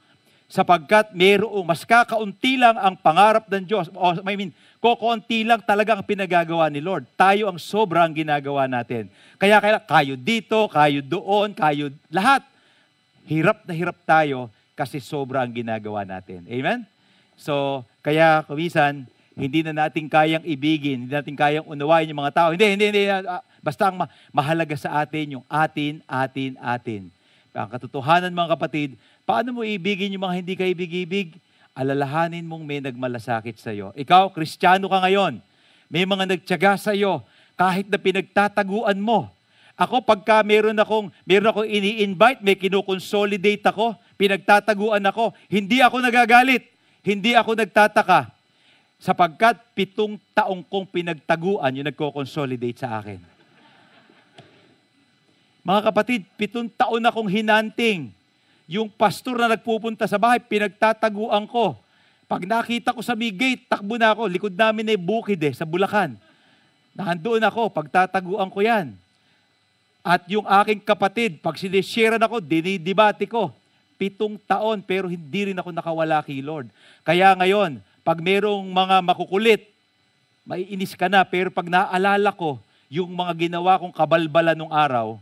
sapagkat 0.48 1.12
mayroong 1.12 1.62
mas 1.62 1.84
kakaunti 1.84 2.56
lang 2.56 2.72
ang 2.80 2.96
pangarap 2.96 3.44
ng 3.52 3.68
Diyos. 3.68 3.92
O, 3.92 4.16
I 4.16 4.34
mean, 4.34 4.50
kokonti 4.80 5.44
lang 5.44 5.60
talaga 5.60 5.92
ang 5.92 6.02
pinagagawa 6.02 6.72
ni 6.72 6.80
Lord. 6.80 7.04
Tayo 7.20 7.52
ang 7.52 7.60
sobrang 7.60 8.08
ginagawa 8.16 8.64
natin. 8.64 9.12
Kaya 9.36 9.60
kaya 9.60 9.76
kayo 9.84 10.16
dito, 10.16 10.64
kayo 10.72 11.04
doon, 11.04 11.52
kayo 11.52 11.92
lahat. 12.08 12.40
Hirap 13.28 13.68
na 13.68 13.76
hirap 13.76 14.00
tayo 14.08 14.48
kasi 14.72 15.04
sobra 15.04 15.44
ang 15.44 15.52
ginagawa 15.52 16.08
natin. 16.08 16.48
Amen? 16.48 16.88
So, 17.36 17.84
kaya 18.00 18.40
kumisan, 18.48 19.04
hindi 19.38 19.62
na 19.62 19.86
natin 19.86 20.10
kayang 20.10 20.42
ibigin, 20.42 21.06
hindi 21.06 21.14
natin 21.14 21.38
kayang 21.38 21.64
unawain 21.70 22.10
yung 22.10 22.18
mga 22.18 22.34
tao. 22.34 22.48
Hindi, 22.50 22.66
hindi, 22.74 22.90
hindi. 22.90 23.02
Uh, 23.06 23.38
basta 23.62 23.86
ang 23.86 24.02
ma- 24.02 24.10
mahalaga 24.34 24.74
sa 24.74 24.98
atin 24.98 25.38
yung 25.38 25.44
atin, 25.46 26.02
atin, 26.04 26.58
atin. 26.58 27.02
Ang 27.54 27.70
katotohanan 27.70 28.34
mga 28.34 28.58
kapatid, 28.58 28.98
Paano 29.28 29.52
mo 29.52 29.60
ibigin 29.60 30.16
yung 30.16 30.24
mga 30.24 30.40
hindi 30.40 30.56
ka 30.56 30.64
ibig-ibig? 30.64 31.36
Alalahanin 31.76 32.48
mong 32.48 32.64
may 32.64 32.80
nagmalasakit 32.80 33.60
sa 33.60 33.76
iyo. 33.76 33.92
Ikaw, 33.92 34.32
kristyano 34.32 34.88
ka 34.88 35.04
ngayon. 35.04 35.44
May 35.92 36.08
mga 36.08 36.24
nagtyaga 36.32 36.80
sa 36.80 36.96
iyo 36.96 37.20
kahit 37.52 37.92
na 37.92 38.00
pinagtataguan 38.00 38.96
mo. 38.96 39.28
Ako, 39.76 40.00
pagka 40.00 40.40
meron 40.40 40.80
akong, 40.80 41.12
meron 41.28 41.52
akong 41.52 41.68
ini-invite, 41.68 42.40
may 42.40 42.56
kinukonsolidate 42.56 43.60
ako, 43.68 44.00
pinagtataguan 44.16 45.04
ako, 45.04 45.36
hindi 45.52 45.84
ako 45.84 46.00
nagagalit, 46.00 46.64
hindi 47.04 47.36
ako 47.36 47.52
nagtataka. 47.52 48.32
Sapagkat 48.98 49.62
pitong 49.78 50.18
taong 50.34 50.66
kong 50.66 50.90
pinagtaguan 50.90 51.78
yung 51.78 51.86
nagko-consolidate 51.86 52.82
sa 52.82 52.98
akin. 52.98 53.22
Mga 55.62 55.80
kapatid, 55.86 56.20
pitong 56.34 56.66
taon 56.74 57.06
akong 57.06 57.30
hinanting 57.30 58.10
yung 58.68 58.90
pastor 58.90 59.38
na 59.40 59.54
nagpupunta 59.54 60.04
sa 60.04 60.20
bahay, 60.20 60.42
pinagtataguan 60.42 61.48
ko. 61.48 61.78
Pag 62.28 62.44
nakita 62.44 62.92
ko 62.92 63.00
sa 63.00 63.16
may 63.16 63.32
gate, 63.32 63.64
takbo 63.64 63.96
na 63.96 64.12
ako. 64.12 64.28
Likod 64.28 64.52
namin 64.52 64.92
ay 64.92 65.00
bukid 65.00 65.40
eh, 65.40 65.56
sa 65.56 65.64
Bulacan. 65.64 66.20
Nahandoon 66.92 67.40
ako, 67.40 67.72
pagtataguan 67.72 68.52
ko 68.52 68.60
yan. 68.60 68.92
At 70.04 70.28
yung 70.28 70.44
aking 70.44 70.84
kapatid, 70.84 71.40
pag 71.40 71.56
sinisharean 71.56 72.20
ako, 72.20 72.44
dinidibati 72.44 73.24
ko. 73.24 73.54
Pitong 73.96 74.36
taon, 74.44 74.84
pero 74.84 75.08
hindi 75.08 75.52
rin 75.52 75.58
ako 75.58 75.72
nakawala 75.72 76.20
kay 76.20 76.44
Lord. 76.44 76.68
Kaya 77.06 77.32
ngayon, 77.32 77.80
pag 78.08 78.24
merong 78.24 78.64
mga 78.64 79.04
makukulit, 79.04 79.68
maiinis 80.48 80.96
ka 80.96 81.12
na, 81.12 81.20
pero 81.28 81.52
pag 81.52 81.68
naalala 81.68 82.32
ko, 82.32 82.56
yung 82.88 83.12
mga 83.12 83.36
ginawa 83.36 83.76
kong 83.76 83.92
kabalbala 83.92 84.56
nung 84.56 84.72
araw, 84.72 85.20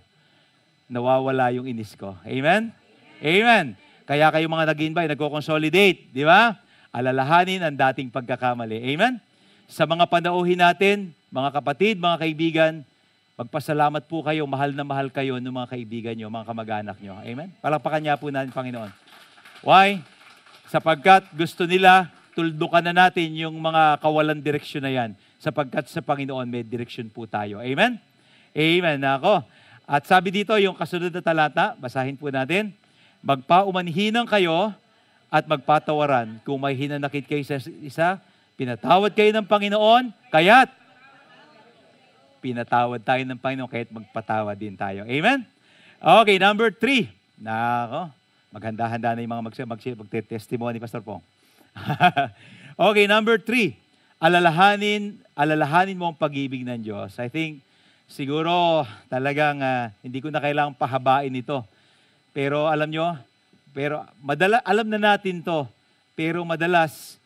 nawawala 0.86 1.50
yung 1.50 1.66
inis 1.66 1.98
ko. 1.98 2.14
Amen? 2.22 2.70
Amen. 3.18 3.74
Kaya 4.06 4.30
kayo 4.30 4.46
mga 4.46 4.70
nag-invite, 4.70 5.10
nagko-consolidate, 5.10 6.14
di 6.14 6.22
ba? 6.22 6.54
Alalahanin 6.94 7.66
ang 7.66 7.74
dating 7.74 8.06
pagkakamali. 8.06 8.78
Amen? 8.94 9.18
Sa 9.66 9.82
mga 9.82 10.06
panauhin 10.06 10.62
natin, 10.62 11.10
mga 11.34 11.58
kapatid, 11.58 11.98
mga 11.98 12.22
kaibigan, 12.22 12.72
magpasalamat 13.34 14.06
po 14.06 14.22
kayo, 14.22 14.46
mahal 14.46 14.70
na 14.70 14.86
mahal 14.86 15.10
kayo 15.10 15.42
ng 15.42 15.50
mga 15.50 15.74
kaibigan 15.74 16.14
nyo, 16.14 16.30
mga 16.30 16.46
kamag-anak 16.54 17.02
nyo. 17.02 17.18
Amen? 17.18 17.50
Palakpakan 17.58 17.98
niya 17.98 18.14
po 18.14 18.30
natin, 18.30 18.54
Panginoon. 18.54 18.94
Why? 19.66 20.06
Sapagkat 20.70 21.34
gusto 21.34 21.66
nila, 21.66 22.14
tuldukan 22.36 22.84
na 22.84 23.08
natin 23.08 23.32
yung 23.32 23.56
mga 23.56 23.96
kawalan 24.04 24.36
direksyon 24.36 24.84
na 24.84 24.92
yan. 24.92 25.10
Sapagkat 25.40 25.88
sa 25.88 26.04
Panginoon, 26.04 26.44
may 26.44 26.60
direksyon 26.60 27.08
po 27.08 27.24
tayo. 27.24 27.64
Amen? 27.64 27.96
Amen. 28.52 29.00
Ako. 29.00 29.40
At 29.88 30.04
sabi 30.04 30.28
dito, 30.28 30.52
yung 30.60 30.76
kasunod 30.76 31.08
na 31.08 31.24
talata, 31.24 31.72
basahin 31.80 32.20
po 32.20 32.28
natin 32.28 32.76
magpaumanhinang 33.24 34.28
kayo 34.28 34.70
at 35.32 35.48
magpatawaran. 35.48 36.38
Kung 36.44 36.60
may 36.60 36.76
hinanakit 36.76 37.24
kayo 37.24 37.42
sa 37.42 37.56
isa, 37.80 38.20
pinatawad 38.54 39.16
kayo 39.16 39.32
ng 39.32 39.46
Panginoon, 39.48 40.12
kaya't 40.28 40.70
pinatawad 42.44 43.02
tayo 43.02 43.22
ng 43.26 43.40
Panginoon, 43.40 43.70
kaya't 43.72 43.90
magpatawad 43.90 44.54
din 44.54 44.76
tayo. 44.76 45.02
Amen? 45.08 45.42
Okay, 45.98 46.36
number 46.36 46.70
three. 46.70 47.08
Nako, 47.40 48.12
maghanda-handa 48.52 49.16
na 49.16 49.24
yung 49.24 49.32
mga 49.32 49.44
mag- 49.44 49.70
mag- 49.74 50.00
magte-testimony, 50.06 50.78
Pastor 50.78 51.02
Pong. 51.02 51.24
okay, 52.88 53.04
number 53.06 53.36
three. 53.38 53.76
Alalahanin, 54.16 55.20
alalahanin 55.36 55.96
mo 55.96 56.08
ang 56.08 56.16
pag-ibig 56.16 56.64
ng 56.64 56.80
Diyos. 56.80 57.20
I 57.20 57.28
think, 57.28 57.60
siguro 58.08 58.86
talagang 59.12 59.60
uh, 59.60 59.92
hindi 60.00 60.24
ko 60.24 60.32
na 60.32 60.40
kailangang 60.40 60.78
pahabain 60.78 61.32
ito 61.32 61.64
pero 62.36 62.68
alam 62.68 62.92
nyo, 62.92 63.16
pero 63.72 64.04
madala, 64.20 64.60
alam 64.60 64.84
na 64.92 65.00
natin 65.00 65.40
to, 65.40 65.64
pero 66.12 66.44
madalas 66.44 67.16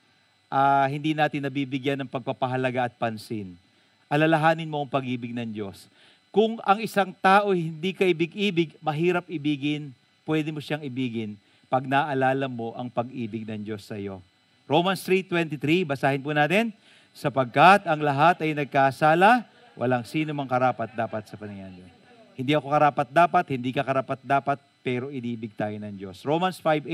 uh, 0.46 0.86
hindi 0.86 1.18
natin 1.18 1.42
nabibigyan 1.42 1.98
ng 1.98 2.06
pagpapahalaga 2.06 2.86
at 2.86 2.94
pansin. 2.94 3.58
Alalahanin 4.06 4.70
mo 4.70 4.78
ang 4.78 4.86
pag-ibig 4.86 5.34
ng 5.34 5.50
Diyos. 5.50 5.90
Kung 6.30 6.62
ang 6.62 6.78
isang 6.78 7.10
tao 7.10 7.50
hindi 7.50 7.90
ka 7.90 8.06
ibig-ibig, 8.06 8.78
mahirap 8.78 9.26
ibigin, 9.26 9.90
pwede 10.22 10.54
mo 10.54 10.62
siyang 10.62 10.86
ibigin 10.86 11.34
pag 11.66 11.82
naalala 11.90 12.46
mo 12.46 12.70
ang 12.78 12.86
pag-ibig 12.86 13.42
ng 13.50 13.66
Diyos 13.66 13.82
sa 13.82 13.98
iyo. 13.98 14.22
Romans 14.70 15.02
3.23, 15.02 15.82
basahin 15.82 16.22
po 16.22 16.30
natin. 16.30 16.70
Sapagkat 17.10 17.90
ang 17.90 17.98
lahat 18.06 18.38
ay 18.46 18.54
nagkasala, 18.54 19.42
walang 19.74 20.06
sino 20.06 20.30
mang 20.30 20.46
karapat 20.46 20.94
dapat 20.94 21.26
sa 21.26 21.34
paningin 21.34 21.82
Diyos. 21.82 21.90
Hindi 22.38 22.54
ako 22.54 22.70
karapat 22.70 23.10
dapat, 23.10 23.44
hindi 23.50 23.74
ka 23.74 23.82
karapat 23.82 24.22
dapat, 24.22 24.62
pero 24.86 25.10
inibig 25.10 25.58
tayo 25.58 25.74
ng 25.74 25.90
Diyos. 25.98 26.22
Romans 26.22 26.62
5.8, 26.62 26.86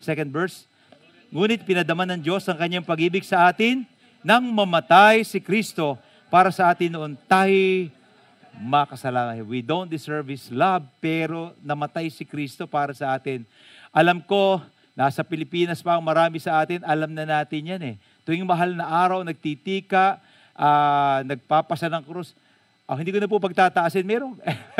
second 0.00 0.32
verse. 0.32 0.64
Ngunit 1.28 1.68
pinadaman 1.68 2.16
ng 2.16 2.20
Diyos 2.24 2.48
ang 2.48 2.56
kanyang 2.56 2.88
pag-ibig 2.88 3.28
sa 3.28 3.52
atin 3.52 3.84
nang 4.24 4.48
mamatay 4.48 5.20
si 5.20 5.36
Kristo 5.36 6.00
para 6.32 6.48
sa 6.48 6.72
atin 6.72 6.96
noon 6.96 7.12
tayo 7.28 7.92
makasalanan. 8.56 9.44
We 9.44 9.60
don't 9.60 9.92
deserve 9.92 10.32
His 10.32 10.48
love, 10.48 10.88
pero 10.96 11.52
namatay 11.60 12.08
si 12.08 12.24
Kristo 12.24 12.64
para 12.64 12.96
sa 12.96 13.12
atin. 13.12 13.44
Alam 13.92 14.24
ko, 14.24 14.64
nasa 14.98 15.22
Pilipinas 15.22 15.78
pa 15.78 15.94
marami 16.02 16.42
sa 16.42 16.58
atin, 16.58 16.82
alam 16.82 17.14
na 17.14 17.22
natin 17.22 17.62
yan 17.62 17.82
eh. 17.94 17.96
Tuwing 18.26 18.42
mahal 18.42 18.74
na 18.74 18.90
araw, 18.90 19.22
nagtitika, 19.22 20.18
uh, 20.58 21.22
nagpapasa 21.22 21.86
ng 21.86 22.02
krus. 22.02 22.34
Oh, 22.90 22.98
hindi 22.98 23.14
ko 23.14 23.22
na 23.22 23.30
po 23.30 23.38
pagtataasin. 23.38 24.02
Meron. 24.02 24.34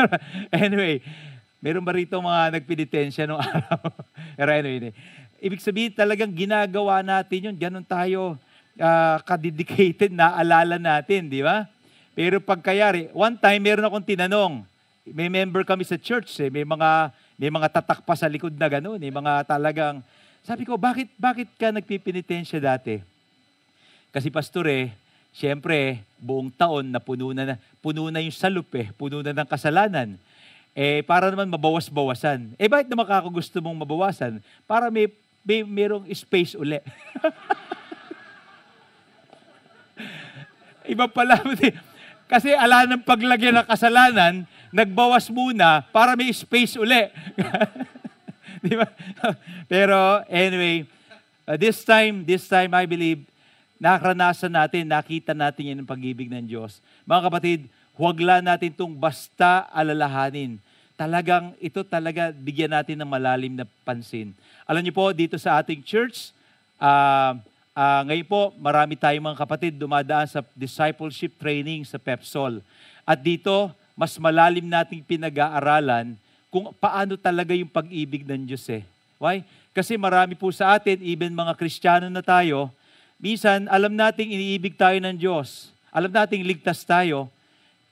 anyway, 0.51 0.99
Meron 1.59 1.83
ba 1.83 1.91
rito 1.91 2.15
mga 2.23 2.55
nagpinitensya 2.55 3.27
nung 3.27 3.43
araw? 3.43 3.83
Pero 4.39 4.51
anyway, 4.55 4.95
ibig 5.43 5.59
sabihin 5.59 5.91
talagang 5.91 6.31
ginagawa 6.31 7.03
natin 7.03 7.51
yun. 7.51 7.57
Ganon 7.59 7.83
tayo 7.83 8.39
uh, 8.79 9.19
kadedicated 9.27 10.15
na 10.15 10.39
alala 10.39 10.79
natin, 10.79 11.27
di 11.27 11.43
ba? 11.43 11.67
Pero 12.15 12.39
pagkayari, 12.39 13.11
one 13.11 13.35
time 13.35 13.63
meron 13.63 13.87
akong 13.87 14.07
tinanong, 14.07 14.63
may 15.11 15.27
member 15.27 15.67
kami 15.67 15.83
sa 15.83 15.99
church, 15.99 16.31
eh, 16.39 16.51
may 16.51 16.63
mga 16.63 17.11
may 17.39 17.55
mga 17.55 17.71
tatak 17.71 18.03
pa 18.03 18.19
sa 18.19 18.27
likod 18.27 18.51
na 18.59 18.67
gano'n, 18.67 18.99
eh, 18.99 19.15
mga 19.15 19.47
talagang, 19.47 20.03
sabi 20.43 20.67
ko, 20.67 20.75
bakit, 20.75 21.07
bakit 21.15 21.47
ka 21.55 21.71
nagpipinitensya 21.71 22.59
dati? 22.59 22.99
Kasi 24.11 24.27
pastore, 24.27 24.91
siyempre, 25.31 26.03
buong 26.19 26.51
taon 26.51 26.91
na 26.91 26.99
puno 26.99 27.31
na, 27.31 27.55
puno 27.79 28.11
na 28.11 28.19
yung 28.19 28.35
salup 28.35 28.67
eh, 28.75 28.91
puno 28.99 29.23
na 29.23 29.31
ng 29.31 29.47
kasalanan. 29.47 30.19
Eh, 30.75 31.07
para 31.07 31.31
naman 31.31 31.47
mabawas-bawasan. 31.47 32.59
Eh, 32.59 32.67
bakit 32.67 32.91
naman 32.91 33.07
ako 33.07 33.39
gusto 33.39 33.63
mong 33.63 33.87
mabawasan? 33.87 34.43
Para 34.67 34.91
may, 34.91 35.07
may 35.47 35.63
merong 35.63 36.11
space 36.11 36.59
uli. 36.59 36.83
Iba 40.91 41.07
pala. 41.07 41.39
Kasi 42.33 42.51
ala 42.51 42.85
ng 42.85 43.07
paglagyan 43.07 43.63
ng 43.63 43.67
kasalanan, 43.69 44.43
nagbawas 44.73 45.29
muna 45.33 45.85
para 45.93 46.15
may 46.15 46.33
space 46.33 46.77
uli. 46.77 47.09
Di 48.65 48.75
ba? 48.75 48.89
Pero 49.71 50.25
anyway, 50.27 50.85
uh, 51.47 51.57
this 51.57 51.85
time, 51.87 52.27
this 52.27 52.45
time 52.51 52.75
I 52.75 52.85
believe, 52.85 53.23
nakaranasan 53.79 54.51
natin, 54.51 54.91
nakita 54.91 55.33
natin 55.33 55.71
yan 55.75 55.79
ng 55.83 55.89
pag-ibig 55.89 56.27
ng 56.27 56.45
Diyos. 56.45 56.83
Mga 57.07 57.23
kapatid, 57.31 57.61
huwag 57.95 58.19
lang 58.19 58.43
natin 58.43 58.75
itong 58.75 58.95
basta 58.95 59.71
alalahanin. 59.71 60.59
Talagang, 60.99 61.55
ito 61.63 61.87
talaga, 61.87 62.35
bigyan 62.35 62.75
natin 62.75 62.99
ng 62.99 63.07
malalim 63.07 63.55
na 63.55 63.67
pansin. 63.87 64.35
Alam 64.67 64.83
niyo 64.83 64.95
po, 64.99 65.07
dito 65.15 65.39
sa 65.39 65.63
ating 65.63 65.79
church, 65.87 66.35
uh, 66.83 67.39
uh, 67.79 68.03
ngayon 68.03 68.27
po, 68.27 68.51
marami 68.59 68.99
tayong 68.99 69.23
mga 69.23 69.39
kapatid 69.39 69.79
dumadaan 69.79 70.27
sa 70.27 70.43
discipleship 70.59 71.39
training 71.39 71.87
sa 71.87 72.03
PEPSOL. 72.03 72.59
At 73.07 73.23
dito, 73.23 73.71
mas 73.99 74.15
malalim 74.23 74.63
nating 74.63 75.03
pinag-aaralan 75.03 76.15
kung 76.55 76.71
paano 76.79 77.19
talaga 77.19 77.51
yung 77.51 77.67
pag-ibig 77.67 78.23
ng 78.23 78.47
Diyos 78.47 78.63
eh. 78.71 78.87
Why? 79.19 79.43
Kasi 79.75 79.99
marami 79.99 80.39
po 80.39 80.55
sa 80.55 80.79
atin, 80.79 81.03
even 81.03 81.35
mga 81.35 81.59
Kristiyano 81.59 82.07
na 82.07 82.23
tayo, 82.23 82.71
minsan 83.19 83.67
alam 83.67 83.91
nating 83.91 84.31
iniibig 84.31 84.79
tayo 84.79 84.95
ng 85.03 85.19
Diyos. 85.19 85.75
Alam 85.91 86.15
nating 86.15 86.47
ligtas 86.47 86.87
tayo. 86.87 87.27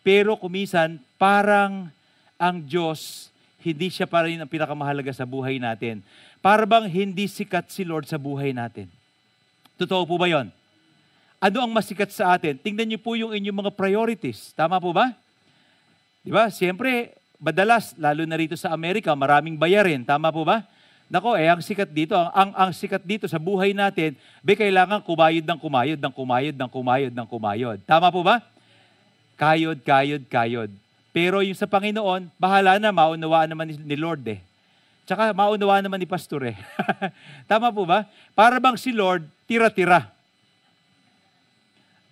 Pero 0.07 0.39
kumisan, 0.39 1.03
parang 1.19 1.91
ang 2.39 2.57
Diyos, 2.63 3.35
hindi 3.67 3.91
siya 3.91 4.07
pa 4.07 4.23
rin 4.31 4.39
ang 4.39 4.47
pinakamahalaga 4.47 5.11
sa 5.11 5.27
buhay 5.27 5.59
natin. 5.59 6.07
Para 6.39 6.63
bang 6.63 6.87
hindi 6.87 7.27
sikat 7.27 7.67
si 7.75 7.83
Lord 7.83 8.07
sa 8.07 8.15
buhay 8.15 8.55
natin. 8.55 8.87
Totoo 9.75 10.07
po 10.07 10.15
ba 10.15 10.31
yon? 10.31 10.55
Ano 11.43 11.67
ang 11.67 11.73
masikat 11.75 12.15
sa 12.15 12.39
atin? 12.39 12.55
Tingnan 12.55 12.95
niyo 12.95 13.03
po 13.03 13.19
yung 13.19 13.35
inyong 13.35 13.67
mga 13.67 13.73
priorities. 13.75 14.55
Tama 14.55 14.79
po 14.79 14.95
ba? 14.95 15.26
Di 16.27 16.35
ba? 16.35 16.51
Siyempre, 16.51 17.15
madalas, 17.39 17.95
lalo 17.95 18.27
na 18.27 18.35
rito 18.35 18.59
sa 18.59 18.75
Amerika, 18.75 19.15
maraming 19.15 19.55
bayarin. 19.55 20.03
Tama 20.03 20.35
po 20.35 20.43
ba? 20.43 20.67
Nako, 21.07 21.39
eh, 21.39 21.47
ang 21.47 21.63
sikat 21.63 21.87
dito, 21.87 22.19
ang, 22.19 22.35
ang, 22.35 22.51
ang 22.51 22.71
sikat 22.75 23.07
dito 23.07 23.31
sa 23.31 23.39
buhay 23.39 23.71
natin, 23.71 24.19
be, 24.43 24.59
kailangan 24.59 25.07
kumayod 25.07 25.47
ng 25.47 25.55
kumayod, 25.55 26.01
ng 26.03 26.11
kumayod, 26.11 26.55
ng 26.59 26.67
kumayod, 26.67 27.13
ng 27.15 27.29
kumayod. 27.31 27.79
Tama 27.87 28.11
po 28.11 28.27
ba? 28.27 28.43
Kayod, 29.39 29.87
kayod, 29.87 30.27
kayod. 30.27 30.71
Pero 31.15 31.47
yung 31.47 31.55
sa 31.55 31.71
Panginoon, 31.71 32.27
bahala 32.35 32.83
na, 32.83 32.91
maunawaan 32.91 33.47
naman 33.47 33.71
ni 33.71 33.95
Lord 33.95 34.27
eh. 34.27 34.43
Tsaka 35.07 35.31
maunawaan 35.31 35.87
naman 35.87 36.03
ni 36.03 36.11
Pastor 36.11 36.43
eh. 36.51 36.59
Tama 37.51 37.71
po 37.71 37.87
ba? 37.87 38.03
Para 38.35 38.59
bang 38.59 38.75
si 38.75 38.91
Lord, 38.91 39.23
tira-tira. 39.47 40.11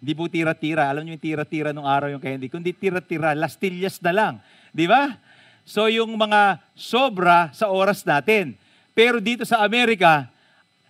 Hindi 0.04 0.12
po 0.12 0.28
tira-tira. 0.28 0.92
Alam 0.92 1.08
niyo 1.08 1.16
yung 1.16 1.24
tira-tira 1.24 1.72
nung 1.72 1.88
araw 1.88 2.12
yung 2.12 2.20
candy. 2.20 2.52
Kundi 2.52 2.76
tira-tira, 2.76 3.32
lastillas 3.32 3.96
na 4.04 4.12
lang. 4.12 4.34
Di 4.68 4.84
ba? 4.84 5.16
So 5.64 5.88
yung 5.88 6.12
mga 6.20 6.60
sobra 6.76 7.48
sa 7.56 7.72
oras 7.72 8.04
natin. 8.04 8.52
Pero 8.92 9.16
dito 9.16 9.48
sa 9.48 9.64
Amerika, 9.64 10.28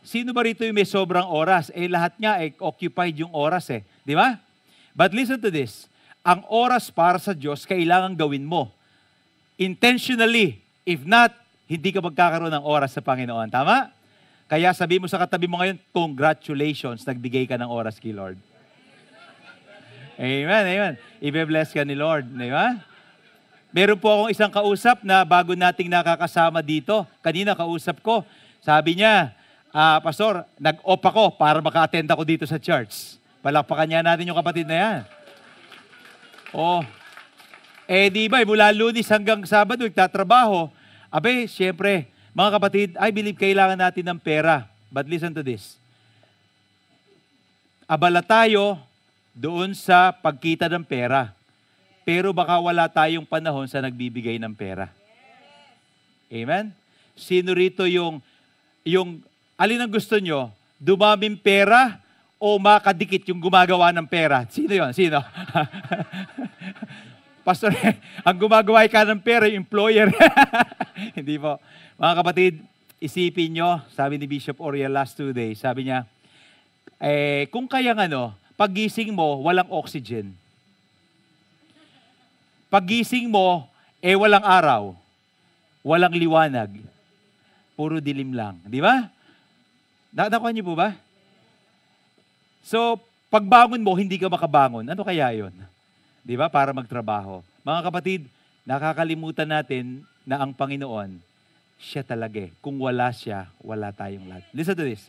sino 0.03 0.35
ba 0.35 0.43
rito 0.43 0.67
yung 0.67 0.75
may 0.75 0.83
sobrang 0.83 1.31
oras? 1.31 1.71
Eh 1.79 1.87
lahat 1.87 2.19
nga, 2.19 2.43
eh, 2.43 2.51
occupied 2.59 3.23
yung 3.23 3.31
oras 3.31 3.71
eh. 3.71 3.87
Di 4.03 4.19
ba? 4.19 4.35
But 4.99 5.15
listen 5.15 5.39
to 5.39 5.55
this 5.55 5.87
ang 6.25 6.41
oras 6.49 6.89
para 6.89 7.21
sa 7.21 7.37
Diyos 7.37 7.69
kailangan 7.69 8.17
gawin 8.17 8.43
mo. 8.43 8.73
Intentionally. 9.61 10.59
If 10.89 11.05
not, 11.05 11.37
hindi 11.69 11.93
ka 11.93 12.01
magkakaroon 12.01 12.51
ng 12.51 12.65
oras 12.65 12.97
sa 12.97 13.05
Panginoon. 13.05 13.53
Tama? 13.53 13.93
Kaya 14.49 14.73
sabi 14.73 14.97
mo 14.97 15.05
sa 15.05 15.21
katabi 15.21 15.45
mo 15.45 15.61
ngayon, 15.61 15.77
congratulations, 15.93 17.05
nagbigay 17.05 17.45
ka 17.45 17.61
ng 17.61 17.69
oras 17.69 18.01
kay 18.01 18.17
Lord. 18.17 18.41
Amen, 20.15 20.65
amen. 20.71 20.95
Ibe-bless 21.19 21.75
ka 21.75 21.83
ni 21.83 21.99
Lord. 21.99 22.31
Di 22.31 22.47
ba? 22.47 22.79
Meron 23.75 23.99
po 23.99 24.07
akong 24.07 24.31
isang 24.31 24.53
kausap 24.55 25.03
na 25.03 25.27
bago 25.27 25.59
nating 25.59 25.91
nakakasama 25.91 26.63
dito. 26.63 27.03
Kanina 27.19 27.59
kausap 27.59 27.99
ko. 27.99 28.23
Sabi 28.63 29.03
niya, 29.03 29.35
ah, 29.75 29.99
Pastor, 29.99 30.47
nag-off 30.63 31.03
ako 31.03 31.35
para 31.35 31.59
maka-attend 31.59 32.07
ako 32.07 32.23
dito 32.23 32.47
sa 32.47 32.63
church. 32.63 33.19
Palakpakan 33.43 33.91
niya 33.91 34.07
natin 34.07 34.31
yung 34.31 34.39
kapatid 34.39 34.71
na 34.71 34.79
yan. 34.79 34.99
Oh. 36.55 36.87
Eh 37.91 38.07
di 38.15 38.31
ba, 38.31 38.39
mula 38.47 38.71
lunis 38.71 39.11
hanggang 39.11 39.43
sabado, 39.43 39.83
nagtatrabaho. 39.83 40.71
Abe, 41.11 41.51
siyempre, 41.51 42.07
mga 42.31 42.51
kapatid, 42.55 42.89
I 43.03 43.11
believe 43.11 43.35
kailangan 43.35 43.77
natin 43.77 44.07
ng 44.07 44.23
pera. 44.23 44.71
But 44.95 45.11
listen 45.11 45.35
to 45.35 45.43
this. 45.43 45.75
Abala 47.91 48.23
tayo 48.23 48.79
doon 49.35 49.75
sa 49.75 50.15
pagkita 50.15 50.71
ng 50.71 50.87
pera. 50.87 51.35
Pero 52.07 52.31
baka 52.31 52.57
wala 52.63 52.87
tayong 52.87 53.27
panahon 53.27 53.67
sa 53.67 53.83
nagbibigay 53.83 54.39
ng 54.39 54.55
pera. 54.55 54.89
Amen? 56.31 56.71
Sino 57.19 57.53
rito 57.53 57.85
yung, 57.85 58.23
yung, 58.87 59.21
alin 59.59 59.83
ang 59.83 59.93
gusto 59.93 60.17
nyo? 60.23 60.55
Dumaming 60.79 61.35
pera 61.35 61.99
o 62.39 62.59
makadikit 62.59 63.27
yung 63.29 63.43
gumagawa 63.43 63.91
ng 63.91 64.07
pera? 64.07 64.47
Sino 64.47 64.71
yon? 64.71 64.95
Sino? 64.95 65.19
Pastor, 67.45 67.77
ang 68.27 68.37
gumagawa 68.41 68.89
ka 68.89 69.05
ng 69.05 69.21
pera, 69.21 69.45
yung 69.51 69.69
employer. 69.69 70.09
Hindi 71.19 71.37
po. 71.37 71.61
Mga 72.01 72.15
kapatid, 72.17 72.53
isipin 72.97 73.53
nyo, 73.53 73.85
sabi 73.93 74.17
ni 74.17 74.25
Bishop 74.25 74.57
Oriel 74.65 74.89
last 74.89 75.13
two 75.13 75.37
days, 75.37 75.61
sabi 75.61 75.89
niya, 75.89 76.09
eh, 76.97 77.45
kung 77.53 77.69
kayang 77.69 78.01
ano, 78.01 78.33
pagising 78.55 79.11
mo, 79.15 79.43
walang 79.43 79.69
oxygen. 79.71 80.35
Pagising 82.71 83.31
mo, 83.31 83.71
eh 84.03 84.19
walang 84.19 84.43
araw. 84.43 84.97
Walang 85.85 86.17
liwanag. 86.17 86.81
Puro 87.79 87.99
dilim 88.03 88.35
lang. 88.35 88.59
Di 88.67 88.83
ba? 88.83 89.11
Natakuan 90.15 90.55
niyo 90.55 90.67
po 90.67 90.75
ba? 90.79 90.95
So, 92.65 92.97
pagbangon 93.29 93.83
mo, 93.83 93.93
hindi 93.99 94.17
ka 94.17 94.31
makabangon. 94.31 94.87
Ano 94.87 95.03
kaya 95.05 95.31
yon? 95.35 95.53
Di 96.25 96.35
ba? 96.39 96.49
Para 96.49 96.73
magtrabaho. 96.73 97.45
Mga 97.67 97.81
kapatid, 97.85 98.21
nakakalimutan 98.65 99.51
natin 99.51 100.07
na 100.25 100.41
ang 100.41 100.57
Panginoon, 100.57 101.21
siya 101.77 102.01
talaga 102.01 102.41
eh. 102.41 102.51
Kung 102.65 102.81
wala 102.81 103.13
siya, 103.13 103.53
wala 103.61 103.93
tayong 103.93 104.25
lahat. 104.25 104.45
Listen 104.57 104.73
to 104.73 104.89
this. 104.89 105.05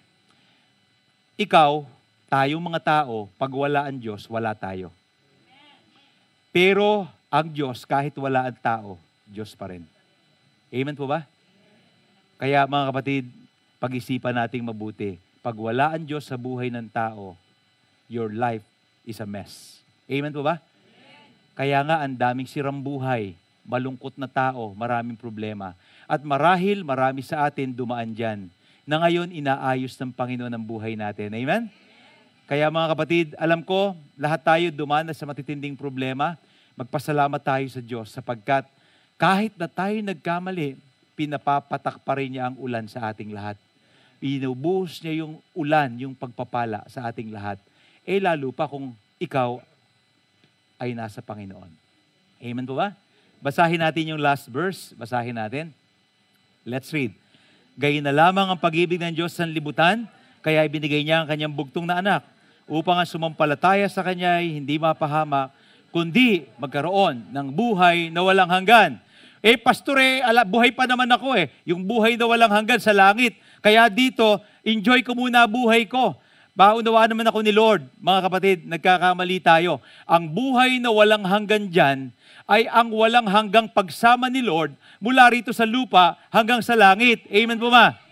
Ikaw, 1.40 1.88
tayong 2.36 2.60
mga 2.60 2.84
tao, 2.84 3.32
pag 3.40 3.48
wala 3.48 3.88
ang 3.88 3.96
Diyos, 3.96 4.28
wala 4.28 4.52
tayo. 4.52 4.92
Pero 6.52 7.08
ang 7.32 7.48
Diyos, 7.48 7.88
kahit 7.88 8.12
wala 8.20 8.52
ang 8.52 8.58
tao, 8.60 9.00
Diyos 9.24 9.56
pa 9.56 9.72
rin. 9.72 9.88
Amen 10.68 11.00
po 11.00 11.08
ba? 11.08 11.24
Kaya 12.36 12.68
mga 12.68 12.92
kapatid, 12.92 13.24
pag-isipan 13.80 14.36
nating 14.36 14.68
mabuti. 14.68 15.16
Pag 15.40 15.56
wala 15.56 15.96
ang 15.96 16.04
Diyos 16.04 16.28
sa 16.28 16.36
buhay 16.36 16.68
ng 16.76 16.92
tao, 16.92 17.40
your 18.12 18.28
life 18.36 18.68
is 19.08 19.24
a 19.24 19.28
mess. 19.28 19.80
Amen 20.12 20.36
po 20.36 20.44
ba? 20.44 20.60
Kaya 21.56 21.88
nga, 21.88 22.04
ang 22.04 22.20
daming 22.20 22.52
sirang 22.52 22.84
buhay, 22.84 23.32
malungkot 23.64 24.20
na 24.20 24.28
tao, 24.28 24.76
maraming 24.76 25.16
problema. 25.16 25.72
At 26.04 26.20
marahil, 26.20 26.84
marami 26.84 27.24
sa 27.24 27.48
atin 27.48 27.72
dumaan 27.72 28.12
dyan, 28.12 28.52
na 28.84 29.00
ngayon 29.00 29.32
inaayos 29.32 29.96
ng 29.96 30.12
Panginoon 30.12 30.52
ang 30.52 30.66
buhay 30.68 31.00
natin. 31.00 31.32
Amen? 31.32 31.85
Kaya 32.46 32.70
mga 32.70 32.88
kapatid, 32.94 33.28
alam 33.42 33.66
ko, 33.66 33.98
lahat 34.18 34.42
tayo 34.46 34.66
dumaan 34.70 35.10
sa 35.14 35.26
matitinding 35.26 35.74
problema. 35.74 36.38
Magpasalamat 36.78 37.42
tayo 37.42 37.66
sa 37.72 37.82
Diyos 37.82 38.14
sapagkat 38.14 38.70
kahit 39.16 39.56
na 39.56 39.66
tayo 39.66 39.96
nagkamali, 40.04 40.78
pinapapatak 41.16 42.04
pa 42.04 42.20
rin 42.20 42.36
niya 42.36 42.52
ang 42.52 42.56
ulan 42.60 42.86
sa 42.86 43.10
ating 43.10 43.32
lahat. 43.32 43.56
Inubuhos 44.20 45.00
niya 45.02 45.24
yung 45.26 45.40
ulan, 45.56 45.96
yung 45.98 46.14
pagpapala 46.14 46.84
sa 46.92 47.08
ating 47.08 47.32
lahat 47.32 47.58
eh 48.06 48.22
lalo 48.22 48.54
pa 48.54 48.70
kung 48.70 48.94
ikaw 49.18 49.58
ay 50.78 50.94
nasa 50.94 51.26
Panginoon. 51.26 51.74
Amen 52.40 52.66
po 52.70 52.78
ba? 52.78 52.94
Basahin 53.42 53.82
natin 53.82 54.14
yung 54.14 54.22
last 54.22 54.46
verse. 54.48 54.94
Basahin 54.94 55.36
natin. 55.36 55.74
Let's 56.62 56.94
read. 56.94 57.18
Gayun 57.76 58.06
na 58.06 58.14
lamang 58.14 58.48
ang 58.48 58.60
pag-ibig 58.62 59.02
ng 59.02 59.12
Diyos 59.12 59.36
sa 59.36 59.44
libutan, 59.44 60.08
kaya 60.40 60.64
ibinigay 60.64 61.04
niya 61.04 61.26
ang 61.26 61.28
kanyang 61.28 61.52
bugtong 61.52 61.84
na 61.84 62.00
anak, 62.00 62.22
upang 62.66 62.98
ang 62.98 63.10
sumampalataya 63.10 63.86
sa 63.90 64.02
kanya 64.02 64.42
ay 64.42 64.58
hindi 64.58 64.82
mapahamak, 64.82 65.54
kundi 65.94 66.50
magkaroon 66.58 67.30
ng 67.32 67.48
buhay 67.54 68.10
na 68.10 68.26
walang 68.26 68.50
hanggan. 68.50 68.98
Eh, 69.46 69.62
pastore, 69.62 70.26
ala, 70.26 70.42
buhay 70.42 70.74
pa 70.74 70.90
naman 70.90 71.06
ako 71.06 71.38
eh. 71.38 71.54
Yung 71.70 71.86
buhay 71.86 72.18
na 72.18 72.26
walang 72.26 72.50
hanggan 72.50 72.82
sa 72.82 72.90
langit. 72.90 73.38
Kaya 73.62 73.86
dito, 73.94 74.42
enjoy 74.66 75.06
ko 75.06 75.14
muna 75.14 75.46
buhay 75.46 75.86
ko. 75.86 76.18
Maunawaan 76.56 77.12
naman 77.12 77.28
ako 77.28 77.44
ni 77.44 77.52
Lord, 77.52 77.84
mga 78.00 78.20
kapatid, 78.26 78.58
nagkakamali 78.64 79.44
tayo. 79.44 79.84
Ang 80.08 80.32
buhay 80.32 80.80
na 80.80 80.90
walang 80.90 81.28
hanggan 81.28 81.68
dyan 81.68 82.16
ay 82.48 82.66
ang 82.72 82.96
walang 82.96 83.28
hanggang 83.28 83.68
pagsama 83.68 84.32
ni 84.32 84.40
Lord 84.40 84.72
mula 85.04 85.28
rito 85.28 85.52
sa 85.52 85.68
lupa 85.68 86.16
hanggang 86.32 86.64
sa 86.64 86.74
langit. 86.74 87.28
Amen 87.28 87.60
po 87.60 87.68
ma? 87.68 88.05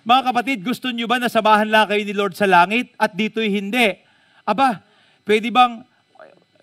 Mga 0.00 0.22
kapatid, 0.32 0.58
gusto 0.64 0.88
nyo 0.88 1.04
ba 1.04 1.20
na 1.20 1.28
samahan 1.28 1.68
lang 1.68 1.84
kayo 1.84 2.00
ni 2.00 2.16
Lord 2.16 2.32
sa 2.32 2.48
langit 2.48 2.96
at 2.96 3.12
dito'y 3.12 3.52
hindi? 3.52 4.00
Aba, 4.48 4.80
pwede 5.28 5.52
bang 5.52 5.84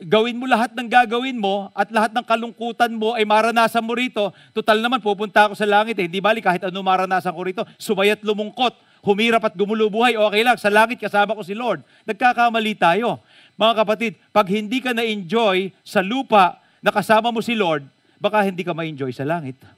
gawin 0.01 0.37
mo 0.37 0.45
lahat 0.49 0.73
ng 0.73 0.89
gagawin 0.89 1.37
mo 1.37 1.69
at 1.73 1.89
lahat 1.89 2.13
ng 2.13 2.25
kalungkutan 2.25 2.93
mo 2.93 3.13
ay 3.13 3.29
maranasan 3.29 3.85
mo 3.85 3.93
rito. 3.93 4.33
Total 4.57 4.81
naman, 4.81 5.01
pupunta 5.01 5.45
ako 5.45 5.53
sa 5.53 5.69
langit 5.69 5.97
eh. 6.01 6.09
Hindi 6.09 6.17
bali 6.17 6.41
kahit 6.41 6.65
ano 6.65 6.81
maranasan 6.81 7.33
ko 7.33 7.41
rito. 7.45 7.61
Sumayat 7.77 8.25
lumungkot, 8.25 8.73
humirap 9.05 9.45
at 9.45 9.53
gumulo 9.53 9.85
buhay, 9.89 10.17
okay 10.17 10.41
lang. 10.41 10.57
Sa 10.57 10.73
langit 10.73 10.97
kasama 10.97 11.37
ko 11.37 11.45
si 11.45 11.53
Lord. 11.53 11.85
Nagkakamali 12.09 12.73
tayo. 12.73 13.21
Mga 13.53 13.73
kapatid, 13.85 14.11
pag 14.33 14.49
hindi 14.49 14.81
ka 14.81 14.97
na-enjoy 14.97 15.73
sa 15.85 16.01
lupa 16.01 16.57
na 16.81 16.89
kasama 16.89 17.29
mo 17.29 17.41
si 17.45 17.53
Lord, 17.53 17.85
baka 18.17 18.41
hindi 18.45 18.65
ka 18.65 18.73
ma-enjoy 18.73 19.13
sa 19.13 19.25
langit. 19.25 19.76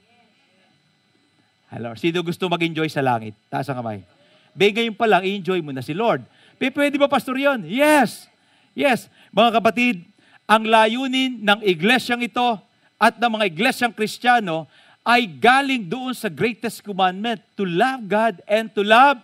Hello. 1.70 1.94
Sino 1.94 2.18
gusto 2.26 2.50
mag-enjoy 2.50 2.90
sa 2.90 2.98
langit? 2.98 3.38
Taas 3.46 3.70
ang 3.70 3.78
kamay. 3.78 4.02
Be, 4.50 4.74
ngayon 4.74 4.98
pa 4.98 5.06
lang, 5.06 5.22
i-enjoy 5.22 5.62
mo 5.62 5.70
na 5.70 5.86
si 5.86 5.94
Lord. 5.94 6.26
Pe, 6.58 6.66
pwede 6.74 6.98
ba, 6.98 7.06
Pastor, 7.06 7.38
yon? 7.38 7.62
Yes. 7.62 8.26
Yes. 8.74 9.06
Mga 9.30 9.62
kapatid, 9.62 10.02
ang 10.50 10.66
layunin 10.66 11.38
ng 11.38 11.62
iglesyang 11.62 12.26
ito 12.26 12.58
at 12.98 13.14
ng 13.22 13.30
mga 13.38 13.46
iglesyang 13.54 13.94
kristyano 13.94 14.66
ay 15.06 15.30
galing 15.30 15.86
doon 15.86 16.10
sa 16.10 16.26
greatest 16.26 16.82
commandment, 16.82 17.38
to 17.54 17.62
love 17.62 18.02
God 18.10 18.42
and 18.50 18.66
to 18.74 18.82
love 18.82 19.22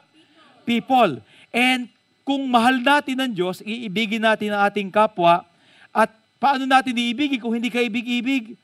people. 0.63 1.19
And 1.51 1.91
kung 2.23 2.47
mahal 2.47 2.79
natin 2.79 3.27
ang 3.27 3.35
Diyos, 3.35 3.59
iibigin 3.67 4.23
natin 4.23 4.55
ang 4.55 4.71
ating 4.71 4.95
kapwa. 4.95 5.43
At 5.91 6.15
paano 6.39 6.63
natin 6.63 6.95
iibigin 6.95 7.43
kung 7.43 7.59
hindi 7.59 7.75
ka 7.75 7.83
ibig-ibig? 7.83 8.55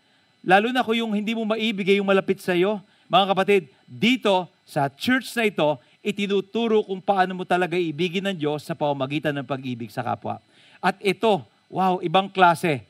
Lalo 0.46 0.70
na 0.70 0.86
kung 0.86 0.94
yung 0.94 1.10
hindi 1.18 1.34
mo 1.34 1.42
maibigay 1.42 1.98
yung 1.98 2.06
malapit 2.06 2.38
sa 2.38 2.54
iyo. 2.54 2.78
Mga 3.12 3.26
kapatid, 3.28 3.62
dito 3.84 4.48
sa 4.64 4.88
church 4.88 5.36
na 5.36 5.44
ito, 5.44 5.76
itinuturo 6.00 6.80
kung 6.80 6.96
paano 6.96 7.36
mo 7.36 7.44
talaga 7.44 7.76
ibigin 7.76 8.24
ng 8.24 8.32
Diyos 8.40 8.64
sa 8.64 8.72
pamamagitan 8.72 9.36
ng 9.36 9.44
pag-ibig 9.44 9.92
sa 9.92 10.00
kapwa. 10.00 10.40
At 10.80 10.96
ito, 10.96 11.44
wow, 11.68 12.00
ibang 12.00 12.32
klase. 12.32 12.88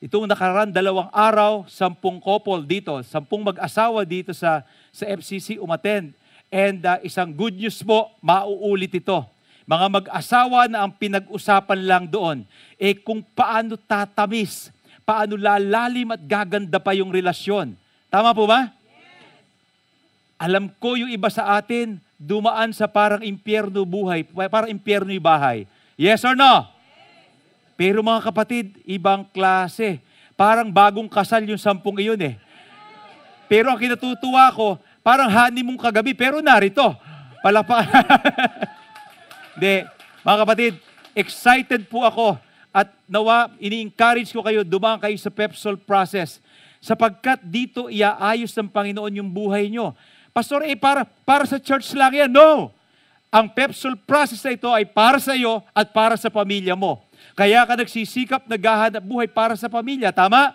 Itong 0.00 0.24
nakaraan 0.24 0.72
dalawang 0.72 1.12
araw, 1.12 1.68
sampung 1.68 2.16
couple 2.16 2.64
dito, 2.64 2.96
sampung 3.04 3.44
mag-asawa 3.44 4.08
dito 4.08 4.32
sa, 4.32 4.64
sa 4.88 5.04
FCC 5.04 5.60
umattend. 5.60 6.16
And 6.48 6.80
uh, 6.88 7.04
isang 7.04 7.28
good 7.28 7.52
news 7.52 7.76
po, 7.84 8.08
mauulit 8.24 8.96
ito. 8.96 9.20
Mga 9.68 9.86
mag-asawa 10.00 10.64
na 10.64 10.80
ang 10.80 10.96
pinag-usapan 10.96 11.80
lang 11.84 12.04
doon, 12.08 12.48
eh 12.80 12.96
kung 12.96 13.20
paano 13.20 13.76
tatamis, 13.76 14.72
paano 15.04 15.36
lalalim 15.36 16.08
at 16.16 16.24
gaganda 16.24 16.80
pa 16.80 16.96
yung 16.96 17.12
relasyon. 17.12 17.76
Tama 18.08 18.32
po 18.32 18.48
ba? 18.48 18.80
Alam 20.42 20.74
ko 20.82 20.98
yung 20.98 21.06
iba 21.06 21.30
sa 21.30 21.54
atin, 21.54 22.02
dumaan 22.18 22.74
sa 22.74 22.90
parang 22.90 23.22
impyerno 23.22 23.86
buhay, 23.86 24.26
parang 24.50 24.74
impyerno 24.74 25.14
yung 25.14 25.22
bahay. 25.22 25.70
Yes 25.94 26.26
or 26.26 26.34
no? 26.34 26.66
Pero 27.78 28.02
mga 28.02 28.26
kapatid, 28.26 28.74
ibang 28.82 29.22
klase. 29.30 30.02
Parang 30.34 30.66
bagong 30.66 31.06
kasal 31.06 31.46
yung 31.46 31.62
sampung 31.62 31.94
iyon 32.02 32.18
eh. 32.18 32.34
Pero 33.46 33.70
ang 33.70 33.78
kinatutuwa 33.78 34.50
ko, 34.50 34.82
parang 35.06 35.30
honeymoon 35.30 35.78
kagabi, 35.78 36.10
pero 36.10 36.42
narito. 36.42 36.90
Palapa. 37.38 37.86
Hindi. 39.54 39.86
Mga 40.26 40.38
kapatid, 40.42 40.72
excited 41.14 41.86
po 41.86 42.02
ako 42.02 42.34
at 42.74 42.90
nawa, 43.06 43.52
ini-encourage 43.62 44.34
ko 44.34 44.42
kayo, 44.42 44.66
dumaan 44.66 44.98
kayo 44.98 45.14
sa 45.22 45.30
Pepsol 45.30 45.78
process 45.78 46.42
sapagkat 46.82 47.38
dito 47.46 47.86
iaayos 47.86 48.50
ng 48.58 48.66
Panginoon 48.66 49.22
yung 49.22 49.30
buhay 49.30 49.70
nyo. 49.70 49.94
Pastor, 50.32 50.64
eh 50.64 50.72
para, 50.72 51.04
para 51.04 51.44
sa 51.44 51.60
church 51.60 51.92
lang 51.92 52.12
yan. 52.12 52.32
No! 52.32 52.72
Ang 53.32 53.48
Pepsol 53.48 53.96
process 53.96 54.44
na 54.44 54.52
ito 54.52 54.68
ay 54.68 54.84
para 54.84 55.16
sa 55.16 55.32
iyo 55.32 55.64
at 55.72 55.88
para 55.88 56.16
sa 56.20 56.28
pamilya 56.28 56.76
mo. 56.76 57.00
Kaya 57.32 57.64
ka 57.64 57.76
nagsisikap, 57.76 58.44
naghahanap 58.44 59.00
buhay 59.00 59.28
para 59.28 59.56
sa 59.56 59.72
pamilya. 59.72 60.12
Tama? 60.12 60.52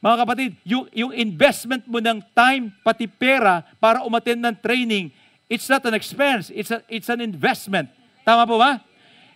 Mga 0.00 0.16
kapatid, 0.24 0.50
yung, 0.64 0.88
yung 0.92 1.12
investment 1.12 1.84
mo 1.84 2.00
ng 2.00 2.20
time, 2.32 2.72
pati 2.80 3.04
pera, 3.04 3.64
para 3.76 4.04
umattend 4.04 4.40
ng 4.40 4.56
training, 4.60 5.12
it's 5.52 5.68
not 5.68 5.84
an 5.84 5.92
expense, 5.96 6.48
it's, 6.52 6.72
a, 6.72 6.80
it's 6.88 7.08
an 7.12 7.20
investment. 7.20 7.92
Tama 8.24 8.48
po 8.48 8.56
ba? 8.56 8.80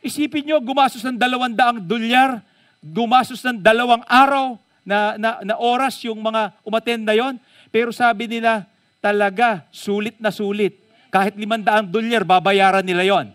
Isipin 0.00 0.48
nyo, 0.48 0.60
gumastos 0.64 1.04
ng 1.04 1.16
dalawang 1.16 1.52
daang 1.52 1.80
dolyar, 1.80 2.40
gumastos 2.80 3.44
ng 3.44 3.60
dalawang 3.60 4.00
araw 4.08 4.56
na, 4.84 5.20
na, 5.20 5.30
na 5.44 5.54
oras 5.60 6.00
yung 6.08 6.20
mga 6.24 6.56
umattend 6.64 7.04
na 7.04 7.12
yon. 7.12 7.36
Pero 7.68 7.92
sabi 7.92 8.24
nila, 8.24 8.64
talaga, 9.00 9.64
sulit 9.72 10.20
na 10.20 10.30
sulit. 10.30 10.76
Kahit 11.10 11.34
limandaang 11.34 11.90
dolyar, 11.90 12.22
babayaran 12.22 12.86
nila 12.86 13.02
yon. 13.02 13.26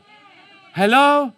Hello? 0.71 1.34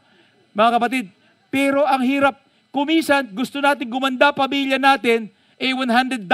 Mga 0.53 0.69
kapatid, 0.77 1.05
pero 1.49 1.81
ang 1.87 2.03
hirap, 2.05 2.37
kumisan, 2.69 3.25
gusto 3.33 3.57
natin 3.57 3.89
gumanda 3.89 4.29
pamilya 4.35 4.77
natin, 4.77 5.31
eh 5.57 5.73
$100 5.73 6.29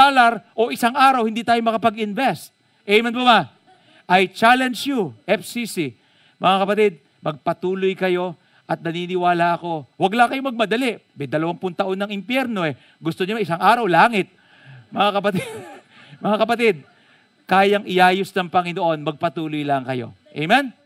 o 0.57 0.73
isang 0.73 0.91
araw, 0.91 1.23
hindi 1.23 1.45
tayo 1.47 1.59
makapag-invest. 1.63 2.51
Amen 2.83 3.15
po 3.15 3.23
ba? 3.23 3.47
I 4.03 4.27
challenge 4.27 4.83
you, 4.91 5.15
FCC, 5.23 5.95
mga 6.43 6.57
kapatid, 6.67 6.93
magpatuloy 7.23 7.95
kayo 7.95 8.35
at 8.67 8.83
naniniwala 8.83 9.55
ako, 9.55 9.87
huwag 9.95 10.13
lang 10.15 10.27
kayo 10.27 10.43
magmadali. 10.43 10.99
May 11.15 11.27
dalawampung 11.27 11.75
taon 11.75 11.95
ng 11.99 12.11
impyerno 12.11 12.67
eh. 12.67 12.75
Gusto 12.99 13.23
niyo 13.23 13.39
isang 13.39 13.59
araw, 13.59 13.87
langit. 13.87 14.27
Mga 14.91 15.09
kapatid, 15.19 15.47
mga 16.23 16.37
kapatid, 16.43 16.75
kayang 17.47 17.87
iayos 17.87 18.31
ng 18.31 18.49
Panginoon, 18.49 19.03
magpatuloy 19.03 19.63
lang 19.63 19.83
kayo. 19.83 20.15
Amen? 20.33 20.82